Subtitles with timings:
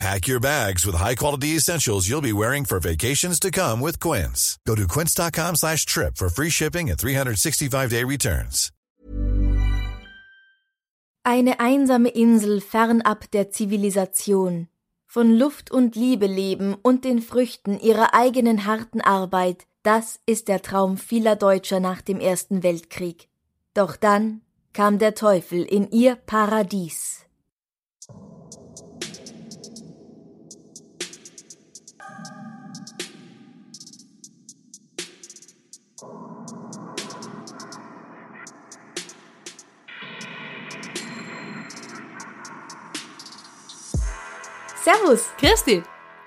[0.00, 4.58] Pack your bags with high-quality essentials you'll be wearing for vacations to come with Quince.
[4.66, 8.70] Go to quince.com slash trip for free shipping and 365-day returns.
[11.26, 14.68] Eine einsame Insel fernab der Zivilisation.
[15.06, 20.60] Von Luft und Liebe leben und den Früchten ihrer eigenen harten Arbeit, das ist der
[20.60, 23.28] Traum vieler Deutscher nach dem Ersten Weltkrieg.
[23.72, 24.42] Doch dann
[24.74, 27.23] kam der Teufel in ihr Paradies.
[44.84, 45.30] Servus!
[45.38, 45.82] Christi!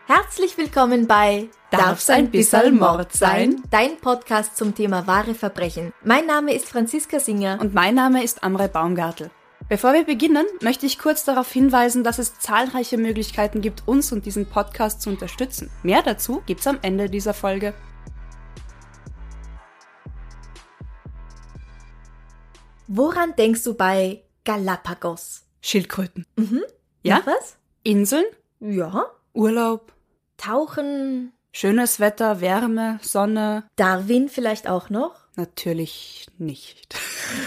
[0.07, 3.61] Herzlich willkommen bei Darf's ein bisserl Mord sein?
[3.69, 5.93] Dein Podcast zum Thema wahre Verbrechen.
[6.03, 7.59] Mein Name ist Franziska Singer.
[7.61, 9.29] Und mein Name ist Amre Baumgartel.
[9.69, 14.25] Bevor wir beginnen, möchte ich kurz darauf hinweisen, dass es zahlreiche Möglichkeiten gibt, uns und
[14.25, 15.69] diesen Podcast zu unterstützen.
[15.83, 17.75] Mehr dazu gibt's am Ende dieser Folge.
[22.87, 25.43] Woran denkst du bei Galapagos?
[25.61, 26.25] Schildkröten.
[26.37, 26.63] Mhm.
[27.03, 27.19] Ja?
[27.19, 27.57] Noch was?
[27.83, 28.25] Inseln,
[28.59, 29.05] Ja.
[29.33, 29.93] Urlaub,
[30.37, 31.31] Tauchen.
[31.51, 33.63] schönes Wetter, Wärme, Sonne.
[33.75, 35.13] Darwin vielleicht auch noch?
[35.35, 36.95] Natürlich nicht.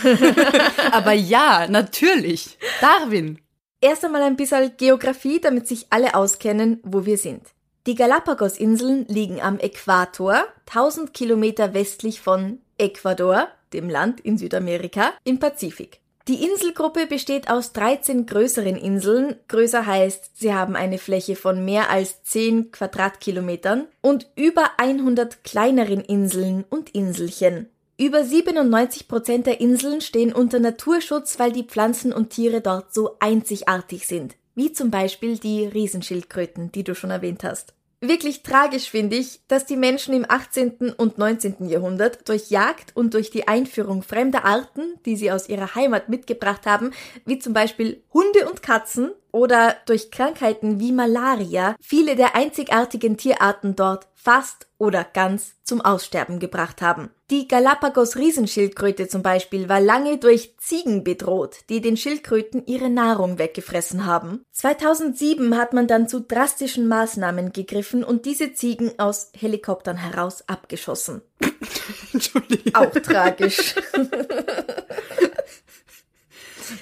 [0.93, 2.59] Aber ja, natürlich.
[2.81, 3.41] Darwin.
[3.81, 7.43] Erst einmal ein bisschen Geografie, damit sich alle auskennen, wo wir sind.
[7.87, 15.39] Die Galapagos-Inseln liegen am Äquator, 1000 Kilometer westlich von Ecuador, dem Land in Südamerika, im
[15.39, 16.00] Pazifik.
[16.29, 19.37] Die Inselgruppe besteht aus 13 größeren Inseln.
[19.49, 26.01] Größer heißt, sie haben eine Fläche von mehr als 10 Quadratkilometern und über 100 kleineren
[26.01, 27.69] Inseln und Inselchen.
[27.99, 33.17] Über 97 Prozent der Inseln stehen unter Naturschutz, weil die Pflanzen und Tiere dort so
[33.19, 34.37] einzigartig sind.
[34.55, 37.75] Wie zum Beispiel die Riesenschildkröten, die du schon erwähnt hast.
[38.03, 40.95] Wirklich tragisch finde ich, dass die Menschen im 18.
[40.97, 41.69] und 19.
[41.69, 46.65] Jahrhundert durch Jagd und durch die Einführung fremder Arten, die sie aus ihrer Heimat mitgebracht
[46.65, 46.93] haben,
[47.27, 53.77] wie zum Beispiel Hunde und Katzen oder durch Krankheiten wie Malaria, viele der einzigartigen Tierarten
[53.77, 57.11] dort fast oder ganz zum Aussterben gebracht haben.
[57.31, 64.05] Die Galapagos-Riesenschildkröte zum Beispiel war lange durch Ziegen bedroht, die den Schildkröten ihre Nahrung weggefressen
[64.05, 64.43] haben.
[64.53, 71.23] 2007 hat man dann zu drastischen Maßnahmen gegriffen und diese Ziegen aus Helikoptern heraus abgeschossen.
[72.13, 72.75] Entschuldigung.
[72.75, 73.75] Auch tragisch.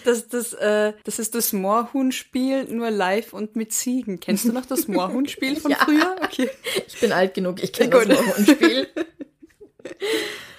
[0.05, 4.21] Das, das, äh, das ist das Moorhuhn-Spiel, nur live und mit Ziegen.
[4.21, 5.79] Kennst du noch das Moorhuhn-Spiel von Ja.
[5.79, 6.17] früher?
[6.23, 6.51] Okay.
[6.87, 8.89] Ich bin alt genug, ich kenne das Moorhuhn-Spiel.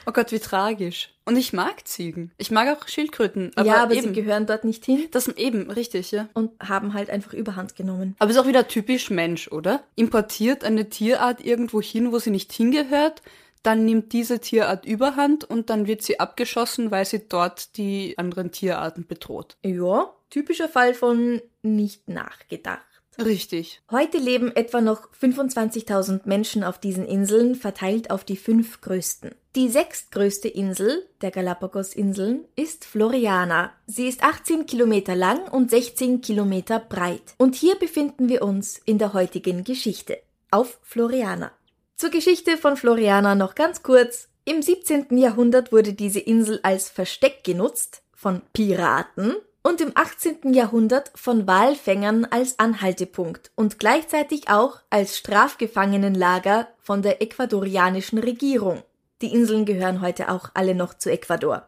[0.06, 1.14] Oh Gott, wie tragisch.
[1.26, 2.32] Und ich mag Ziegen.
[2.40, 3.52] Ich mag auch Schildkröten.
[3.56, 6.28] Aber ja, aber eben, sie gehören dort nicht hin Das eben, richtig, ja.
[6.34, 8.16] und haben halt einfach Überhand genommen.
[8.18, 9.84] Aber ist auch wieder typisch Mensch, oder?
[9.96, 13.22] Importiert eine Tierart irgendwo hin, wo sie nicht hingehört,
[13.64, 18.52] dann nimmt diese Tierart Überhand und dann wird sie abgeschossen, weil sie dort die anderen
[18.52, 19.58] Tierarten bedroht.
[19.64, 22.86] Ja, typischer Fall von nicht nachgedacht.
[23.18, 23.82] Richtig.
[23.92, 29.32] Heute leben etwa noch 25.000 Menschen auf diesen Inseln, verteilt auf die fünf größten.
[29.56, 33.74] Die sechstgrößte Insel der Galapagos-Inseln ist Floriana.
[33.88, 37.34] Sie ist 18 Kilometer lang und 16 Kilometer breit.
[37.38, 40.20] Und hier befinden wir uns in der heutigen Geschichte.
[40.52, 41.52] Auf Floriana.
[42.00, 44.30] Zur Geschichte von Floriana noch ganz kurz.
[44.46, 45.18] Im 17.
[45.18, 50.54] Jahrhundert wurde diese Insel als Versteck genutzt von Piraten und im 18.
[50.54, 58.82] Jahrhundert von Walfängern als Anhaltepunkt und gleichzeitig auch als Strafgefangenenlager von der ecuadorianischen Regierung.
[59.22, 61.68] Die Inseln gehören heute auch alle noch zu Ecuador.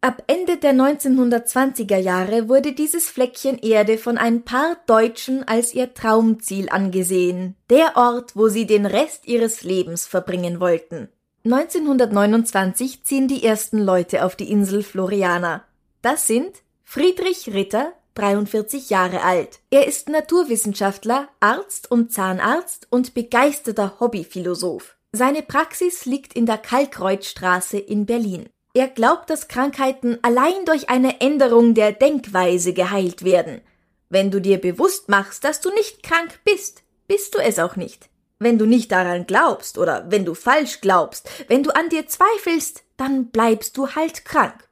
[0.00, 5.92] Ab Ende der 1920er Jahre wurde dieses Fleckchen Erde von ein paar Deutschen als ihr
[5.92, 11.08] Traumziel angesehen, der Ort, wo sie den Rest ihres Lebens verbringen wollten.
[11.44, 15.64] 1929 ziehen die ersten Leute auf die Insel Floriana.
[16.00, 19.58] Das sind Friedrich Ritter, 43 Jahre alt.
[19.70, 24.96] Er ist Naturwissenschaftler, Arzt und Zahnarzt und begeisterter Hobbyphilosoph.
[25.10, 28.48] Seine Praxis liegt in der Kalkkreuzstraße in Berlin.
[28.78, 33.60] Er glaubt, dass Krankheiten allein durch eine Änderung der Denkweise geheilt werden.
[34.08, 38.08] Wenn du dir bewusst machst, dass du nicht krank bist, bist du es auch nicht.
[38.38, 42.84] Wenn du nicht daran glaubst oder wenn du falsch glaubst, wenn du an dir zweifelst,
[42.96, 44.68] dann bleibst du halt krank.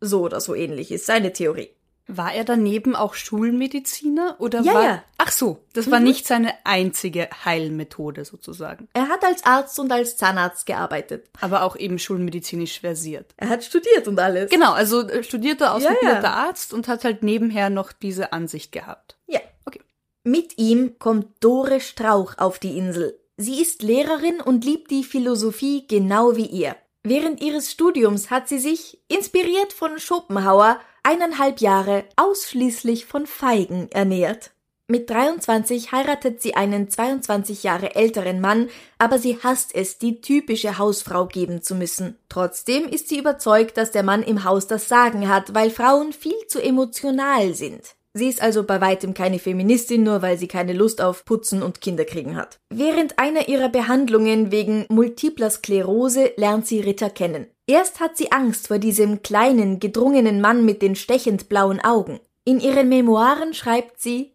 [0.00, 1.73] So oder so ähnlich ist seine Theorie.
[2.06, 5.04] War er daneben auch Schulmediziner oder Ja, war ja.
[5.18, 10.16] Ach so, das war nicht seine einzige Heilmethode sozusagen, Er hat als Arzt und als
[10.16, 11.30] Zahnarzt gearbeitet.
[11.40, 13.32] aber auch eben schulmedizinisch versiert.
[13.38, 14.50] Er hat studiert und alles.
[14.50, 16.46] Genau, also äh, studierter ausgebildeter Ja, ja.
[16.48, 19.16] Arzt und hat halt nebenher noch diese Ansicht gehabt.
[19.26, 19.40] Ja.
[19.64, 19.80] Okay.
[20.24, 23.18] Mit ihm kommt Dore Strauch auf die Insel.
[23.36, 26.76] Sie ist Lehrerin und liebt die Philosophie genau wie ihr.
[27.02, 34.50] Während ihres Studiums hat sie sich, inspiriert von Schopenhauer, eineinhalb Jahre ausschließlich von Feigen ernährt.
[34.86, 38.68] Mit 23 heiratet sie einen 22 Jahre älteren Mann,
[38.98, 42.18] aber sie hasst es, die typische Hausfrau geben zu müssen.
[42.28, 46.36] Trotzdem ist sie überzeugt, dass der Mann im Haus das Sagen hat, weil Frauen viel
[46.48, 47.94] zu emotional sind.
[48.12, 51.80] Sie ist also bei weitem keine Feministin, nur weil sie keine Lust auf Putzen und
[51.80, 52.60] Kinderkriegen hat.
[52.70, 57.46] Während einer ihrer Behandlungen wegen multipler Sklerose lernt sie Ritter kennen.
[57.66, 62.20] Erst hat sie Angst vor diesem kleinen, gedrungenen Mann mit den stechend blauen Augen.
[62.44, 64.32] In ihren Memoiren schreibt sie,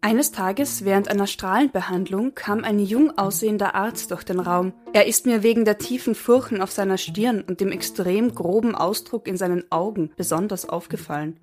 [0.00, 4.72] Eines Tages während einer Strahlenbehandlung kam ein jung aussehender Arzt durch den Raum.
[4.92, 9.26] Er ist mir wegen der tiefen Furchen auf seiner Stirn und dem extrem groben Ausdruck
[9.26, 11.38] in seinen Augen besonders aufgefallen.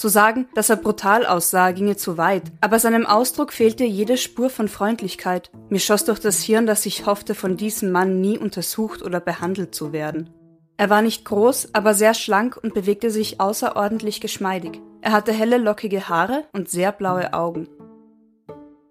[0.00, 4.48] Zu sagen, dass er brutal aussah, ginge zu weit, aber seinem Ausdruck fehlte jede Spur
[4.48, 5.50] von Freundlichkeit.
[5.68, 9.74] Mir schoss durch das Hirn, dass ich hoffte, von diesem Mann nie untersucht oder behandelt
[9.74, 10.30] zu werden.
[10.78, 14.80] Er war nicht groß, aber sehr schlank und bewegte sich außerordentlich geschmeidig.
[15.02, 17.68] Er hatte helle, lockige Haare und sehr blaue Augen.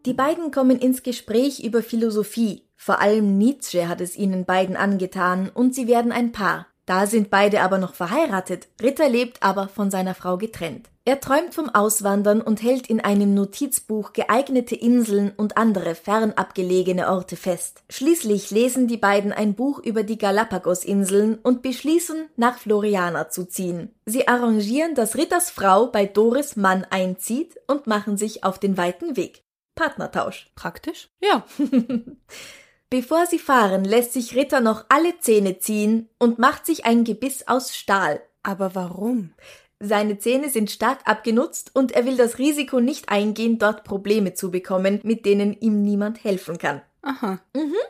[0.05, 2.69] Die beiden kommen ins Gespräch über Philosophie.
[2.75, 6.67] Vor allem Nietzsche hat es ihnen beiden angetan und sie werden ein Paar.
[6.85, 8.67] Da sind beide aber noch verheiratet.
[8.81, 10.89] Ritter lebt aber von seiner Frau getrennt.
[11.09, 17.09] Er träumt vom Auswandern und hält in einem Notizbuch geeignete Inseln und andere fernab gelegene
[17.09, 17.81] Orte fest.
[17.89, 23.95] Schließlich lesen die beiden ein Buch über die Galapagos-Inseln und beschließen, nach Floriana zu ziehen.
[24.05, 29.17] Sie arrangieren, dass Ritters Frau bei Doris Mann einzieht und machen sich auf den weiten
[29.17, 29.43] Weg.
[29.73, 30.51] Partnertausch.
[30.53, 31.09] Praktisch?
[31.23, 31.43] Ja.
[32.91, 37.47] Bevor sie fahren, lässt sich Ritter noch alle Zähne ziehen und macht sich ein Gebiss
[37.47, 38.21] aus Stahl.
[38.43, 39.33] Aber warum?
[39.79, 44.51] Seine Zähne sind stark abgenutzt und er will das Risiko nicht eingehen, dort Probleme zu
[44.51, 46.81] bekommen, mit denen ihm niemand helfen kann.
[47.01, 47.39] Aha.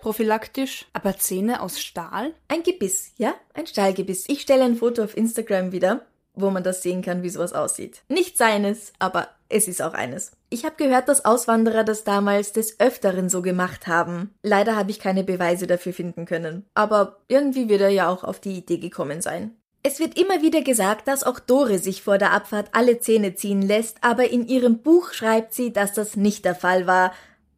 [0.01, 0.85] Prophylaktisch.
[0.93, 2.33] Aber Zähne aus Stahl?
[2.47, 3.33] Ein Gebiss, ja?
[3.53, 4.25] Ein Stahlgebiss.
[4.27, 8.03] Ich stelle ein Foto auf Instagram wieder, wo man das sehen kann, wie sowas aussieht.
[8.07, 10.31] Nicht seines, aber es ist auch eines.
[10.49, 14.33] Ich habe gehört, dass Auswanderer das damals des Öfteren so gemacht haben.
[14.43, 16.65] Leider habe ich keine Beweise dafür finden können.
[16.75, 19.55] Aber irgendwie wird er ja auch auf die Idee gekommen sein.
[19.81, 23.61] Es wird immer wieder gesagt, dass auch Dore sich vor der Abfahrt alle Zähne ziehen
[23.61, 27.13] lässt, aber in ihrem Buch schreibt sie, dass das nicht der Fall war,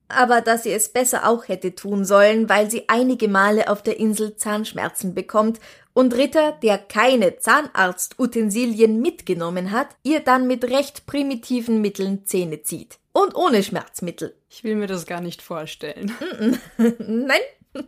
[0.08, 4.00] aber dass sie es besser auch hätte tun sollen, weil sie einige Male auf der
[4.00, 5.60] Insel Zahnschmerzen bekommt
[5.94, 13.00] und Ritter, der keine Zahnarztutensilien mitgenommen hat, ihr dann mit recht primitiven Mitteln Zähne zieht.
[13.14, 14.36] Und ohne Schmerzmittel.
[14.50, 16.12] Ich will mir das gar nicht vorstellen.
[16.78, 17.42] Nein.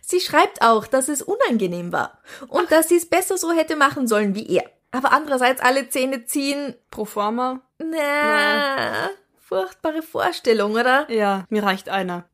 [0.00, 4.06] Sie schreibt auch, dass es unangenehm war und dass sie es besser so hätte machen
[4.06, 4.64] sollen wie er.
[4.90, 7.60] Aber andererseits alle Zähne ziehen, Pro forma?
[7.78, 11.10] na, furchtbare Vorstellung, oder?
[11.10, 12.24] Ja, mir reicht einer.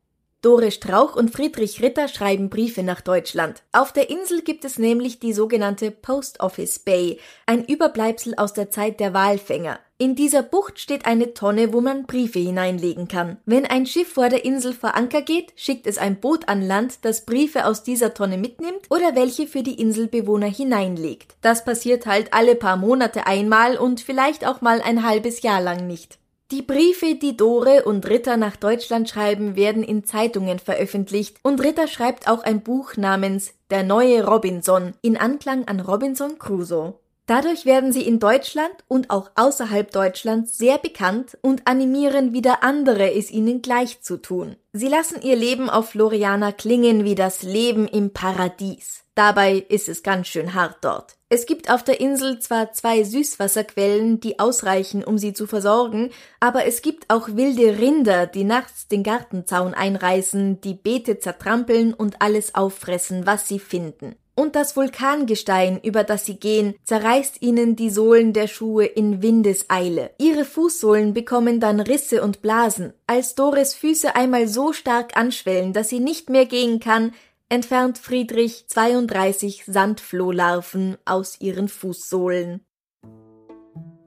[0.41, 3.61] Dore Strauch und Friedrich Ritter schreiben Briefe nach Deutschland.
[3.73, 8.69] Auf der Insel gibt es nämlich die sogenannte Post Office Bay, ein Überbleibsel aus der
[8.69, 9.79] Zeit der Walfänger.
[9.97, 13.35] In dieser Bucht steht eine Tonne, wo man Briefe hineinlegen kann.
[13.45, 16.99] Wenn ein Schiff vor der Insel vor Anker geht, schickt es ein Boot an Land,
[17.03, 21.35] das Briefe aus dieser Tonne mitnimmt oder welche für die Inselbewohner hineinlegt.
[21.41, 25.85] Das passiert halt alle paar Monate einmal und vielleicht auch mal ein halbes Jahr lang
[25.85, 26.18] nicht.
[26.51, 31.87] Die Briefe, die Dore und Ritter nach Deutschland schreiben, werden in Zeitungen veröffentlicht und Ritter
[31.87, 36.95] schreibt auch ein Buch namens Der neue Robinson in Anklang an Robinson Crusoe.
[37.29, 43.13] Dadurch werden sie in Deutschland und auch außerhalb Deutschlands sehr bekannt und animieren wieder andere,
[43.13, 44.55] es ihnen gleich zu tun.
[44.73, 49.03] Sie lassen ihr Leben auf Floriana klingen wie das Leben im Paradies.
[49.13, 51.17] Dabei ist es ganz schön hart dort.
[51.29, 56.09] Es gibt auf der Insel zwar zwei Süßwasserquellen, die ausreichen, um sie zu versorgen,
[56.39, 62.23] aber es gibt auch wilde Rinder, die nachts den Gartenzaun einreißen, die Beete zertrampeln und
[62.23, 64.15] alles auffressen, was sie finden.
[64.39, 70.11] Und das Vulkangestein, über das sie gehen, zerreißt ihnen die Sohlen der Schuhe in Windeseile.
[70.17, 72.93] Ihre Fußsohlen bekommen dann Risse und Blasen.
[73.05, 77.11] Als Doris Füße einmal so stark anschwellen, dass sie nicht mehr gehen kann,
[77.49, 82.61] entfernt Friedrich 32 Sandflohlarven aus ihren Fußsohlen.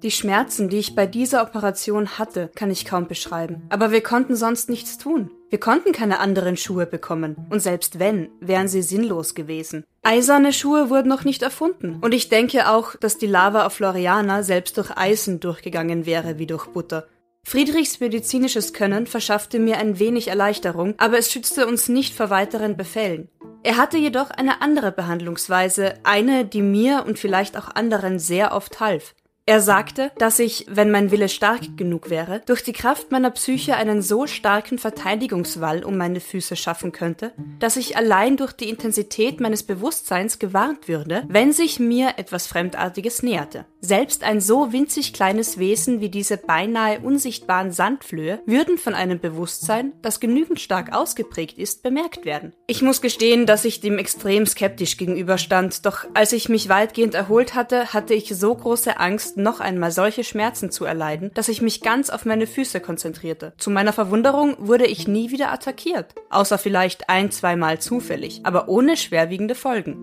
[0.02, 3.64] Die Schmerzen, die ich bei dieser Operation hatte, kann ich kaum beschreiben.
[3.68, 5.30] Aber wir konnten sonst nichts tun.
[5.50, 7.36] Wir konnten keine anderen Schuhe bekommen.
[7.50, 9.84] Und selbst wenn, wären sie sinnlos gewesen.
[10.04, 11.98] Eiserne Schuhe wurden noch nicht erfunden.
[12.00, 16.46] Und ich denke auch, dass die Lava auf Floriana selbst durch Eisen durchgegangen wäre wie
[16.48, 17.06] durch Butter.
[17.44, 22.76] Friedrichs medizinisches Können verschaffte mir ein wenig Erleichterung, aber es schützte uns nicht vor weiteren
[22.76, 23.28] Befällen.
[23.62, 28.80] Er hatte jedoch eine andere Behandlungsweise, eine, die mir und vielleicht auch anderen sehr oft
[28.80, 29.14] half.
[29.44, 33.74] Er sagte, dass ich, wenn mein Wille stark genug wäre, durch die Kraft meiner Psyche
[33.74, 39.40] einen so starken Verteidigungswall um meine Füße schaffen könnte, dass ich allein durch die Intensität
[39.40, 43.66] meines Bewusstseins gewarnt würde, wenn sich mir etwas Fremdartiges näherte.
[43.80, 49.92] Selbst ein so winzig kleines Wesen wie diese beinahe unsichtbaren Sandflöhe würden von einem Bewusstsein,
[50.02, 52.52] das genügend stark ausgeprägt ist, bemerkt werden.
[52.68, 57.56] Ich muss gestehen, dass ich dem extrem skeptisch gegenüberstand, doch als ich mich weitgehend erholt
[57.56, 61.62] hatte, hatte ich so große Angst, Angst, noch einmal solche Schmerzen zu erleiden, dass ich
[61.62, 63.52] mich ganz auf meine Füße konzentrierte.
[63.58, 68.96] Zu meiner Verwunderung wurde ich nie wieder attackiert, außer vielleicht ein, zweimal zufällig, aber ohne
[68.96, 69.96] schwerwiegende Folgen.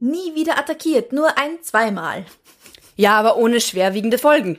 [0.00, 2.24] Nie wieder attackiert, nur ein, zweimal.
[2.96, 4.58] Ja, aber ohne schwerwiegende Folgen.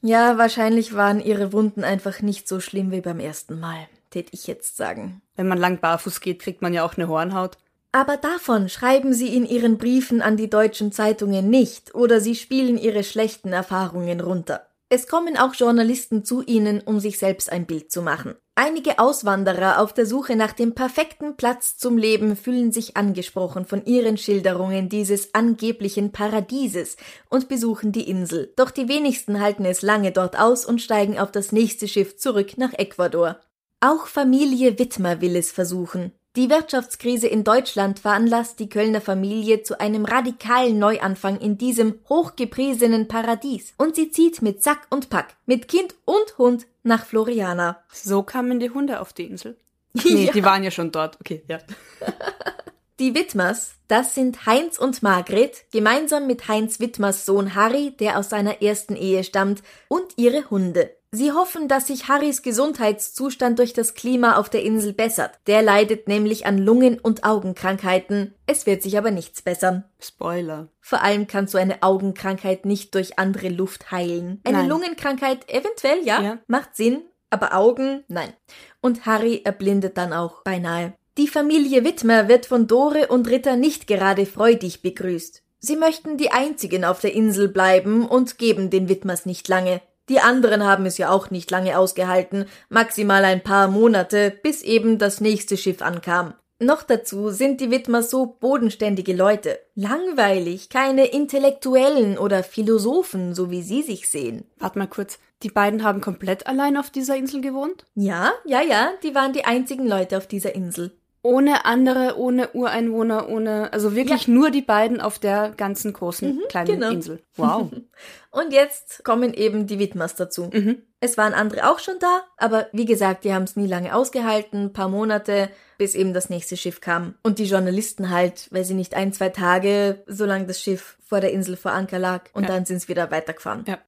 [0.00, 4.46] Ja, wahrscheinlich waren ihre Wunden einfach nicht so schlimm wie beim ersten Mal, tät ich
[4.46, 5.22] jetzt sagen.
[5.36, 7.56] Wenn man lang barfuß geht, kriegt man ja auch eine Hornhaut.
[7.92, 12.78] Aber davon schreiben Sie in Ihren Briefen an die deutschen Zeitungen nicht oder Sie spielen
[12.78, 14.66] Ihre schlechten Erfahrungen runter.
[14.88, 18.34] Es kommen auch Journalisten zu Ihnen, um sich selbst ein Bild zu machen.
[18.54, 23.84] Einige Auswanderer auf der Suche nach dem perfekten Platz zum Leben fühlen sich angesprochen von
[23.86, 26.98] ihren Schilderungen dieses angeblichen Paradieses
[27.30, 28.52] und besuchen die Insel.
[28.56, 32.58] Doch die wenigsten halten es lange dort aus und steigen auf das nächste Schiff zurück
[32.58, 33.40] nach Ecuador.
[33.80, 36.12] Auch Familie Wittmer will es versuchen.
[36.34, 43.06] Die Wirtschaftskrise in Deutschland veranlasst die Kölner Familie zu einem radikalen Neuanfang in diesem hochgepriesenen
[43.06, 47.82] Paradies und sie zieht mit Sack und Pack, mit Kind und Hund nach Floriana.
[47.92, 49.58] So kamen die Hunde auf die Insel.
[50.04, 50.32] Nee, ja.
[50.32, 51.18] die waren ja schon dort.
[51.20, 51.58] Okay, ja.
[52.98, 58.30] Die Wittmers, das sind Heinz und Margret, gemeinsam mit Heinz Wittmers Sohn Harry, der aus
[58.30, 60.94] seiner ersten Ehe stammt, und ihre Hunde.
[61.14, 65.32] Sie hoffen, dass sich Harrys Gesundheitszustand durch das Klima auf der Insel bessert.
[65.46, 68.34] Der leidet nämlich an Lungen- und Augenkrankheiten.
[68.46, 69.84] Es wird sich aber nichts bessern.
[70.00, 70.68] Spoiler.
[70.80, 74.40] Vor allem kann so eine Augenkrankheit nicht durch andere Luft heilen.
[74.44, 74.68] Eine nein.
[74.70, 78.32] Lungenkrankheit eventuell, ja, ja, macht Sinn, aber Augen, nein.
[78.80, 80.94] Und Harry erblindet dann auch beinahe.
[81.18, 85.42] Die Familie Wittmer wird von Dore und Ritter nicht gerade freudig begrüßt.
[85.58, 89.82] Sie möchten die einzigen auf der Insel bleiben und geben den Wittmers nicht lange.
[90.08, 94.98] Die anderen haben es ja auch nicht lange ausgehalten, maximal ein paar Monate, bis eben
[94.98, 96.34] das nächste Schiff ankam.
[96.62, 99.58] Noch dazu sind die Widmer so bodenständige Leute.
[99.74, 104.44] Langweilig, keine Intellektuellen oder Philosophen, so wie sie sich sehen.
[104.58, 105.18] Warte mal kurz.
[105.42, 107.84] Die beiden haben komplett allein auf dieser Insel gewohnt?
[107.96, 110.92] Ja, ja, ja, die waren die einzigen Leute auf dieser Insel.
[111.24, 114.32] Ohne andere, ohne Ureinwohner, ohne, also wirklich ja.
[114.32, 116.90] nur die beiden auf der ganzen großen mhm, kleinen genau.
[116.90, 117.22] Insel.
[117.36, 117.70] Wow.
[118.32, 120.50] Und jetzt kommen eben die Widmers dazu.
[120.52, 120.82] Mhm.
[120.98, 124.72] Es waren andere auch schon da, aber wie gesagt, die haben es nie lange ausgehalten,
[124.72, 125.48] paar Monate,
[125.78, 127.14] bis eben das nächste Schiff kam.
[127.22, 131.32] Und die Journalisten halt, weil sie nicht ein, zwei Tage, solange das Schiff vor der
[131.32, 132.48] Insel vor Anker lag, und ja.
[132.48, 133.64] dann sind sie wieder weitergefahren.
[133.66, 133.78] Ja.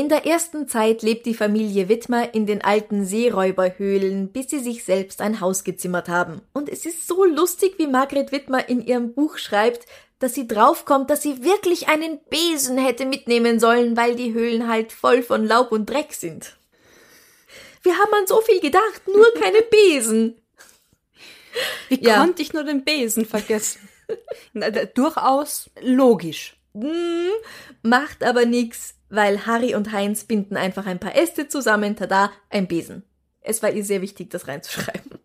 [0.00, 4.82] In der ersten Zeit lebt die Familie Wittmer in den alten Seeräuberhöhlen, bis sie sich
[4.82, 6.40] selbst ein Haus gezimmert haben.
[6.54, 9.84] Und es ist so lustig, wie Margret Wittmer in ihrem Buch schreibt,
[10.18, 14.90] dass sie draufkommt, dass sie wirklich einen Besen hätte mitnehmen sollen, weil die Höhlen halt
[14.90, 16.56] voll von Laub und Dreck sind.
[17.82, 20.40] Wir haben an so viel gedacht, nur keine Besen.
[21.90, 22.20] Wie ja.
[22.20, 23.86] konnte ich nur den Besen vergessen?
[24.94, 26.56] Durchaus logisch.
[26.72, 27.32] Hm,
[27.82, 32.68] macht aber nix weil Harry und Heinz binden einfach ein paar Äste zusammen, tada, ein
[32.68, 33.02] Besen.
[33.40, 35.18] Es war ihr sehr wichtig, das reinzuschreiben.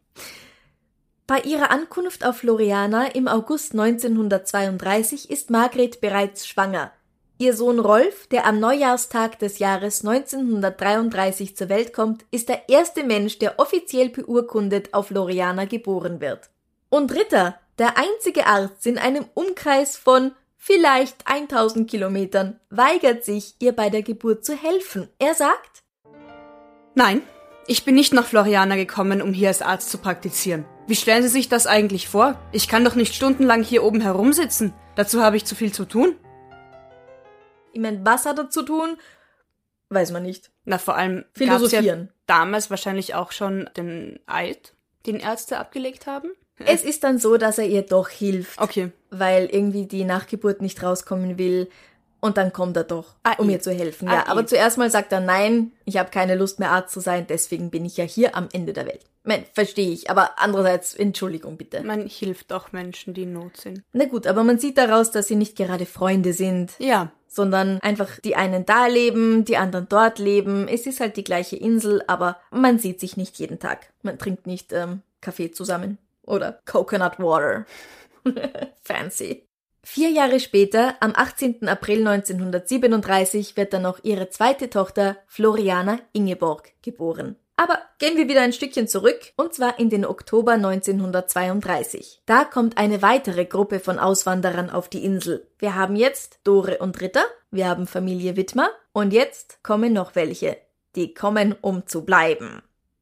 [1.28, 6.92] Bei ihrer Ankunft auf Floriana im August 1932 ist Margret bereits schwanger.
[7.38, 13.04] Ihr Sohn Rolf, der am Neujahrstag des Jahres 1933 zur Welt kommt, ist der erste
[13.04, 16.50] Mensch, der offiziell beurkundet auf Floriana geboren wird.
[16.90, 20.32] Und Ritter, der einzige Arzt in einem Umkreis von
[20.66, 25.08] vielleicht 1000 Kilometern, weigert sich, ihr bei der Geburt zu helfen.
[25.20, 25.84] Er sagt,
[26.96, 27.22] Nein,
[27.68, 30.66] ich bin nicht nach Floriana gekommen, um hier als Arzt zu praktizieren.
[30.88, 32.40] Wie stellen Sie sich das eigentlich vor?
[32.52, 34.74] Ich kann doch nicht stundenlang hier oben herumsitzen.
[34.96, 36.16] Dazu habe ich zu viel zu tun.
[37.74, 38.98] Ich meine, was hat er zu tun?
[39.90, 40.52] Weiß man nicht.
[40.64, 42.08] Na, vor allem philosophieren.
[42.08, 44.74] Ja damals wahrscheinlich auch schon den Eid,
[45.06, 46.32] den Ärzte abgelegt haben.
[46.64, 48.60] Es ist dann so, dass er ihr doch hilft.
[48.62, 48.92] Okay.
[49.10, 51.70] Weil irgendwie die Nachgeburt nicht rauskommen will.
[52.22, 53.54] Und dann kommt er doch, Ah, um eh.
[53.54, 54.08] ihr zu helfen.
[54.08, 54.30] Ah, Ja, eh.
[54.30, 57.70] aber zuerst mal sagt er, nein, ich habe keine Lust mehr Arzt zu sein, deswegen
[57.70, 59.02] bin ich ja hier am Ende der Welt.
[59.24, 61.84] Mein, verstehe ich, aber andererseits, Entschuldigung bitte.
[61.84, 63.84] Man hilft auch Menschen, die in Not sind.
[63.94, 68.20] Na gut, aber man sieht daraus, dass sie nicht gerade Freunde sind, Ja, sondern einfach
[68.22, 70.68] die einen da leben, die anderen dort leben.
[70.68, 73.92] Es ist halt die gleiche Insel, aber man sieht sich nicht jeden Tag.
[74.04, 77.66] Man trinkt nicht ähm, Kaffee zusammen oder Coconut Water.
[78.84, 79.48] Fancy.
[79.84, 81.68] Vier Jahre später, am 18.
[81.68, 87.36] April 1937, wird dann noch ihre zweite Tochter Floriana Ingeborg geboren.
[87.58, 92.24] Aber gehen wir wieder ein Stückchen zurück, und zwar in den Oktober 1932.
[92.26, 95.48] Da kommt eine weitere Gruppe von Auswanderern auf die Insel.
[95.60, 100.58] Wir haben jetzt Dore und Ritter, wir haben Familie Wittmer, und jetzt kommen noch welche.
[100.96, 102.62] Die kommen, um zu bleiben.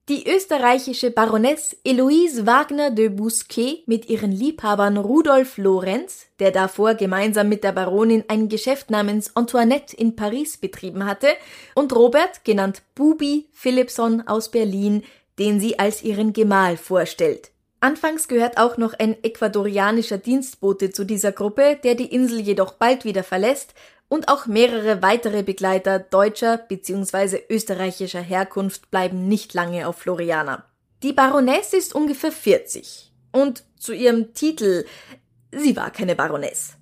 [0.10, 7.48] Die österreichische Baroness Eloise Wagner de Bousquet mit ihren Liebhabern Rudolf Lorenz, der davor gemeinsam
[7.48, 11.30] mit der Baronin ein Geschäft namens Antoinette in Paris betrieben hatte,
[11.74, 15.06] und Robert, genannt Bubi Philipson aus Berlin,
[15.40, 17.52] den sie als ihren Gemahl vorstellt.
[17.80, 23.06] Anfangs gehört auch noch ein ecuadorianischer Dienstbote zu dieser Gruppe, der die Insel jedoch bald
[23.06, 23.74] wieder verlässt
[24.14, 27.42] und auch mehrere weitere Begleiter deutscher bzw.
[27.50, 30.66] österreichischer Herkunft bleiben nicht lange auf Floriana.
[31.02, 34.86] Die Baroness ist ungefähr 40 und zu ihrem Titel,
[35.52, 36.76] sie war keine Baroness.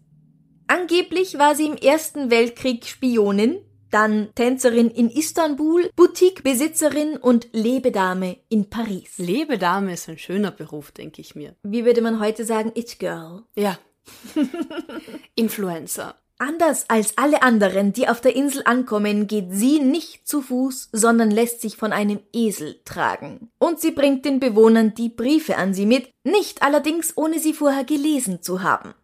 [0.68, 3.60] Angeblich war sie im Ersten Weltkrieg Spionin,
[3.92, 9.18] dann Tänzerin in Istanbul, Boutiquebesitzerin und Lebedame in Paris.
[9.18, 11.56] Lebedame ist ein schöner Beruf, denke ich mir.
[11.64, 13.44] Wie würde man heute sagen, It Girl?
[13.56, 13.80] Ja.
[15.36, 16.21] Influencer.
[16.42, 21.30] Anders als alle anderen, die auf der Insel ankommen, geht sie nicht zu Fuß, sondern
[21.30, 23.52] lässt sich von einem Esel tragen.
[23.60, 27.84] Und sie bringt den Bewohnern die Briefe an sie mit, nicht allerdings ohne sie vorher
[27.84, 28.96] gelesen zu haben.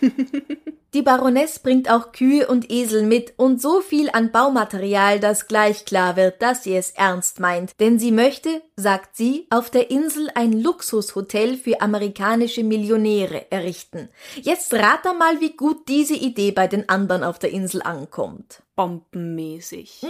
[0.96, 5.84] Die Baroness bringt auch Kühe und Esel mit und so viel an Baumaterial, dass gleich
[5.84, 10.30] klar wird, dass sie es ernst meint, denn sie möchte, sagt sie, auf der Insel
[10.34, 14.08] ein Luxushotel für amerikanische Millionäre errichten.
[14.40, 18.62] Jetzt rat er mal, wie gut diese Idee bei den anderen auf der Insel ankommt.
[18.74, 20.00] Bombenmäßig.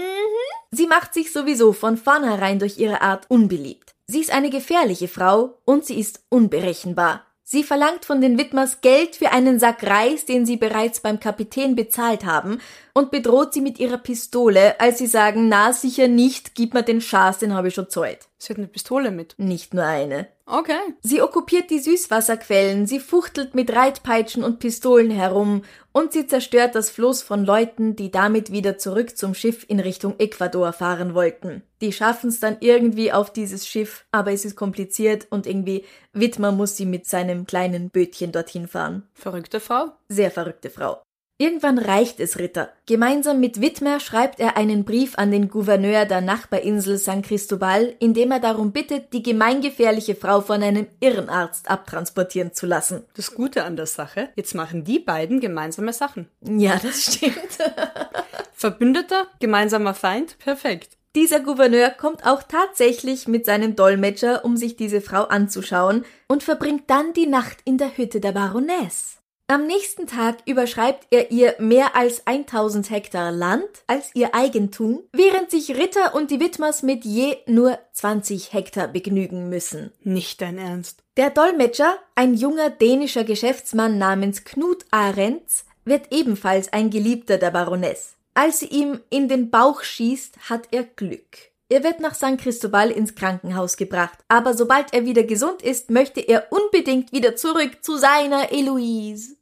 [0.71, 3.97] Sie macht sich sowieso von vornherein durch ihre Art unbeliebt.
[4.07, 7.26] Sie ist eine gefährliche Frau und sie ist unberechenbar.
[7.49, 11.77] Sie verlangt von den Widmers Geld für einen Sack Reis, den sie bereits beim Kapitän
[11.77, 12.61] bezahlt haben,
[12.97, 17.03] und bedroht sie mit ihrer Pistole, als sie sagen, na sicher nicht, gib mir den
[17.03, 18.29] Schaß, den habe ich schon zahlt.
[18.39, 19.35] Sie hat eine Pistole mit.
[19.37, 20.29] Nicht nur eine.
[20.47, 20.79] Okay.
[21.03, 25.61] Sie okkupiert die Süßwasserquellen, sie fuchtelt mit Reitpeitschen und Pistolen herum
[25.93, 30.15] und sie zerstört das Floß von Leuten, die damit wieder zurück zum Schiff in Richtung
[30.19, 31.65] Ecuador fahren wollten.
[31.83, 36.51] Die schaffen es dann irgendwie auf dieses Schiff, aber es ist kompliziert und irgendwie Widmer
[36.51, 39.03] muss sie mit seinem kleinen Bötchen dorthin fahren.
[39.13, 39.93] Verrückte Frau.
[40.09, 41.03] Sehr verrückte Frau.
[41.39, 42.71] Irgendwann reicht es Ritter.
[42.87, 48.15] Gemeinsam mit Widmer schreibt er einen Brief an den Gouverneur der Nachbarinsel San Cristobal, in
[48.15, 53.05] dem er darum bittet, die gemeingefährliche Frau von einem Irrenarzt abtransportieren zu lassen.
[53.17, 56.27] Das Gute an der Sache, jetzt machen die beiden gemeinsame Sachen.
[56.41, 57.37] Ja, das stimmt.
[58.55, 60.97] Verbündeter, gemeinsamer Feind, perfekt.
[61.15, 66.85] Dieser Gouverneur kommt auch tatsächlich mit seinem Dolmetscher, um sich diese Frau anzuschauen, und verbringt
[66.89, 69.16] dann die Nacht in der Hütte der Baroness.
[69.49, 75.53] Am nächsten Tag überschreibt er ihr mehr als 1000 Hektar Land als ihr Eigentum, während
[75.53, 79.93] sich Ritter und die Widmers mit je nur 20 Hektar begnügen müssen.
[80.03, 81.05] Nicht dein Ernst.
[81.17, 88.17] Der Dolmetscher, ein junger dänischer Geschäftsmann namens Knut Arends, wird ebenfalls ein Geliebter der Baroness.
[88.35, 91.53] Als sie ihm in den Bauch schießt, hat er Glück.
[91.69, 96.21] Er wird nach San Cristobal ins Krankenhaus gebracht, aber sobald er wieder gesund ist, möchte
[96.21, 99.36] er unbedingt wieder zurück zu seiner Eloise.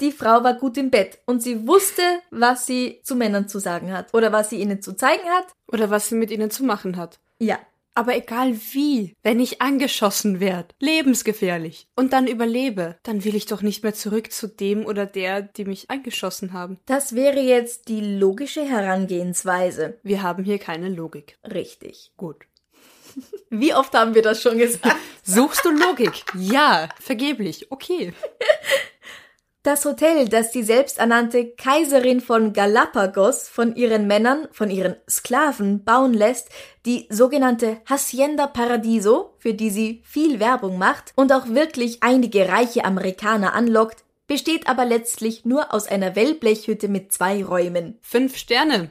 [0.00, 3.92] Die Frau war gut im Bett und sie wusste, was sie zu Männern zu sagen
[3.92, 5.46] hat oder was sie ihnen zu zeigen hat.
[5.70, 7.18] Oder was sie mit ihnen zu machen hat.
[7.38, 7.58] Ja,
[7.94, 13.62] Aber egal wie, wenn ich angeschossen werde, lebensgefährlich, und dann überlebe, dann will ich doch
[13.62, 16.78] nicht mehr zurück zu dem oder der, die mich angeschossen haben.
[16.86, 19.98] das wäre jetzt die logische Herangehensweise.
[20.02, 21.36] Wir haben hier keine Logik.
[21.44, 22.12] Richtig.
[22.16, 22.46] Gut.
[23.50, 24.96] Wie oft haben wir das schon gesagt?
[25.24, 26.24] Suchst du Logik?
[26.36, 27.70] ja, vergeblich.
[27.70, 28.14] Okay.
[29.62, 36.14] Das Hotel, das die selbsternannte Kaiserin von Galapagos von ihren Männern, von ihren Sklaven bauen
[36.14, 36.48] lässt,
[36.86, 42.86] die sogenannte Hacienda Paradiso, für die sie viel Werbung macht und auch wirklich einige reiche
[42.86, 47.98] Amerikaner anlockt, besteht aber letztlich nur aus einer Wellblechhütte mit zwei Räumen.
[48.00, 48.90] Fünf Sterne.